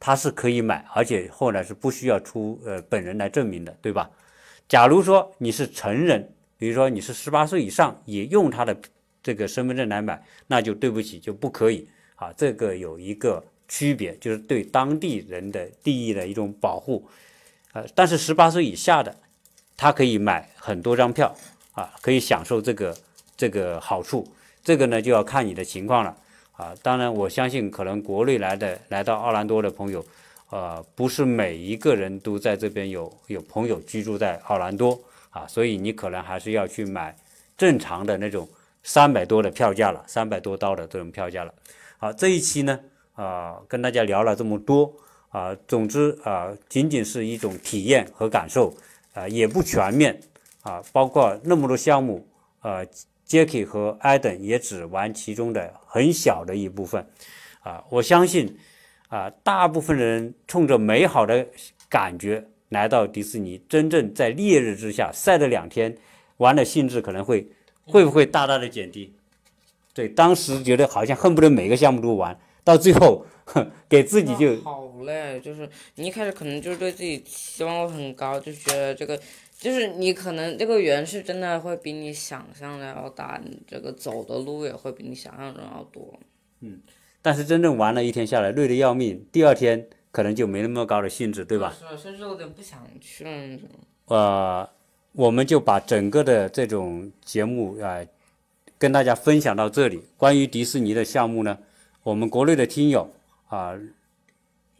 [0.00, 4.10] 他是可以买，而且后来是不需要出呃本人来证明的，对吧？
[4.66, 8.74] 假如说你是成人，比如说你是十八岁以上，也用他的。
[9.22, 12.32] 这个身份证来买，那就对不起，就不可以啊。
[12.36, 17.06] 这个有一个区别，就是对当地人的利益的一种保护。
[17.72, 19.14] 呃，但是十八岁以下的，
[19.76, 21.34] 他可以买很多张票
[21.72, 22.96] 啊，可以享受这个
[23.36, 24.26] 这个好处。
[24.64, 26.16] 这个呢，就要看你的情况了
[26.52, 26.74] 啊。
[26.82, 30.04] 当然，我相信可能国内来的来到奥兰多的朋友，
[30.50, 34.98] 呃，不是每一个人都在这边有有朋友居住在奥兰多
[35.30, 37.14] 啊，所以你可能还是要去买
[37.56, 38.48] 正常的那种。
[38.82, 41.52] 三百多的票价了，三百多刀的这种票价了。
[41.98, 42.78] 好，这一期呢，
[43.14, 44.94] 啊，跟大家聊了这么多
[45.30, 48.72] 啊，总之啊，仅仅是一种体验和感受
[49.14, 50.18] 啊，也不全面
[50.62, 52.26] 啊，包括那么多项目，
[52.62, 52.86] 呃
[53.26, 57.04] ，Jacky 和 Adam 也只玩其中的很小的一部分
[57.60, 57.84] 啊。
[57.90, 58.56] 我相信
[59.08, 61.46] 啊，大部分人冲着美好的
[61.88, 65.94] 感觉来到迪士尼，真正在烈日之下晒了两天，
[66.36, 67.50] 玩的兴致可能会。
[67.88, 69.12] 会不会大大的减低？
[69.94, 73.26] 对，当时觉得好像恨不得每个项目都玩，到最后
[73.88, 75.40] 给自己就好累。
[75.40, 79.18] 就是你一开始可能就是对自己期望很高，就觉得这个
[79.58, 86.14] 就是你可能这个园是真的会比你想象的要大，你这个走的路也会比你想象中要多。
[86.60, 86.80] 嗯，
[87.20, 91.74] 但是真正玩了一天下来，累得要命，第二天可能就没那么高的兴致，对吧？
[91.76, 93.68] 是，甚至有点不想去了那种。
[94.06, 94.68] 呃。
[95.18, 97.98] 我们就把整个的这种节目啊，
[98.78, 100.00] 跟大家分享到这里。
[100.16, 101.58] 关于迪士尼的项目呢，
[102.04, 103.12] 我们国内的听友
[103.48, 103.76] 啊，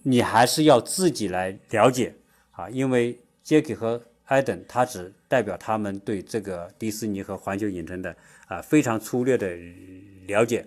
[0.05, 2.15] 你还是要自己来了解
[2.53, 8.15] 啊，因为杰克和艾登他只代表他们对这个迪士尼和环球影城的
[8.47, 9.51] 啊非常粗略的
[10.29, 10.65] 了解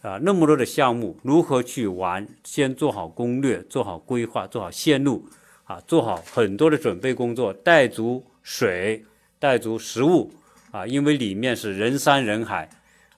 [0.00, 0.18] 啊。
[0.20, 2.26] 那么多的项目，如何去玩？
[2.42, 5.24] 先做好攻略，做好规划，做好线路
[5.62, 9.04] 啊，做好很多的准备工作，带足水。
[9.42, 10.32] 带足食物
[10.70, 12.70] 啊，因为里面是人山人海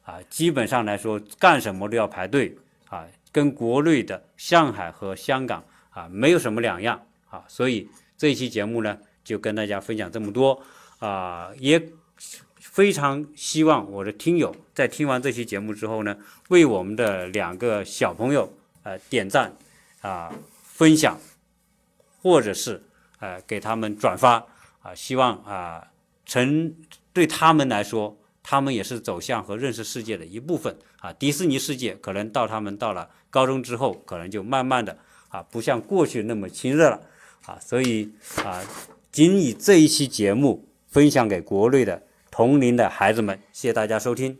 [0.06, 2.56] 啊，基本上来说干什么都要排队
[2.88, 6.98] 啊，跟国内的上海和香港啊没有什么两样
[7.28, 10.58] 啊，所以这一期节目呢就跟大家分享这么多
[10.98, 11.90] 啊，也
[12.56, 16.16] 非常希望我的听友在听完这期节目之后呢，
[16.48, 18.50] 为我们的两个小朋友
[18.82, 19.54] 呃点赞
[20.00, 21.20] 啊分享，
[22.22, 22.82] 或者是
[23.20, 24.42] 呃给他们转发
[24.80, 25.86] 啊，希望啊。
[26.26, 26.74] 成
[27.12, 31.12] 对他们来说，他们也是走向和认识世界的一部分啊。
[31.12, 34.98] 迪士尼世界可能到他们到了高中之后，可能就慢慢的
[35.28, 37.00] 啊，不像过去那么亲热了
[37.46, 37.58] 啊。
[37.60, 38.10] 所以
[38.44, 38.62] 啊，
[39.10, 44.38] 仅以这一期节目分享给国内的同龄的孩子们，谢谢大家收听。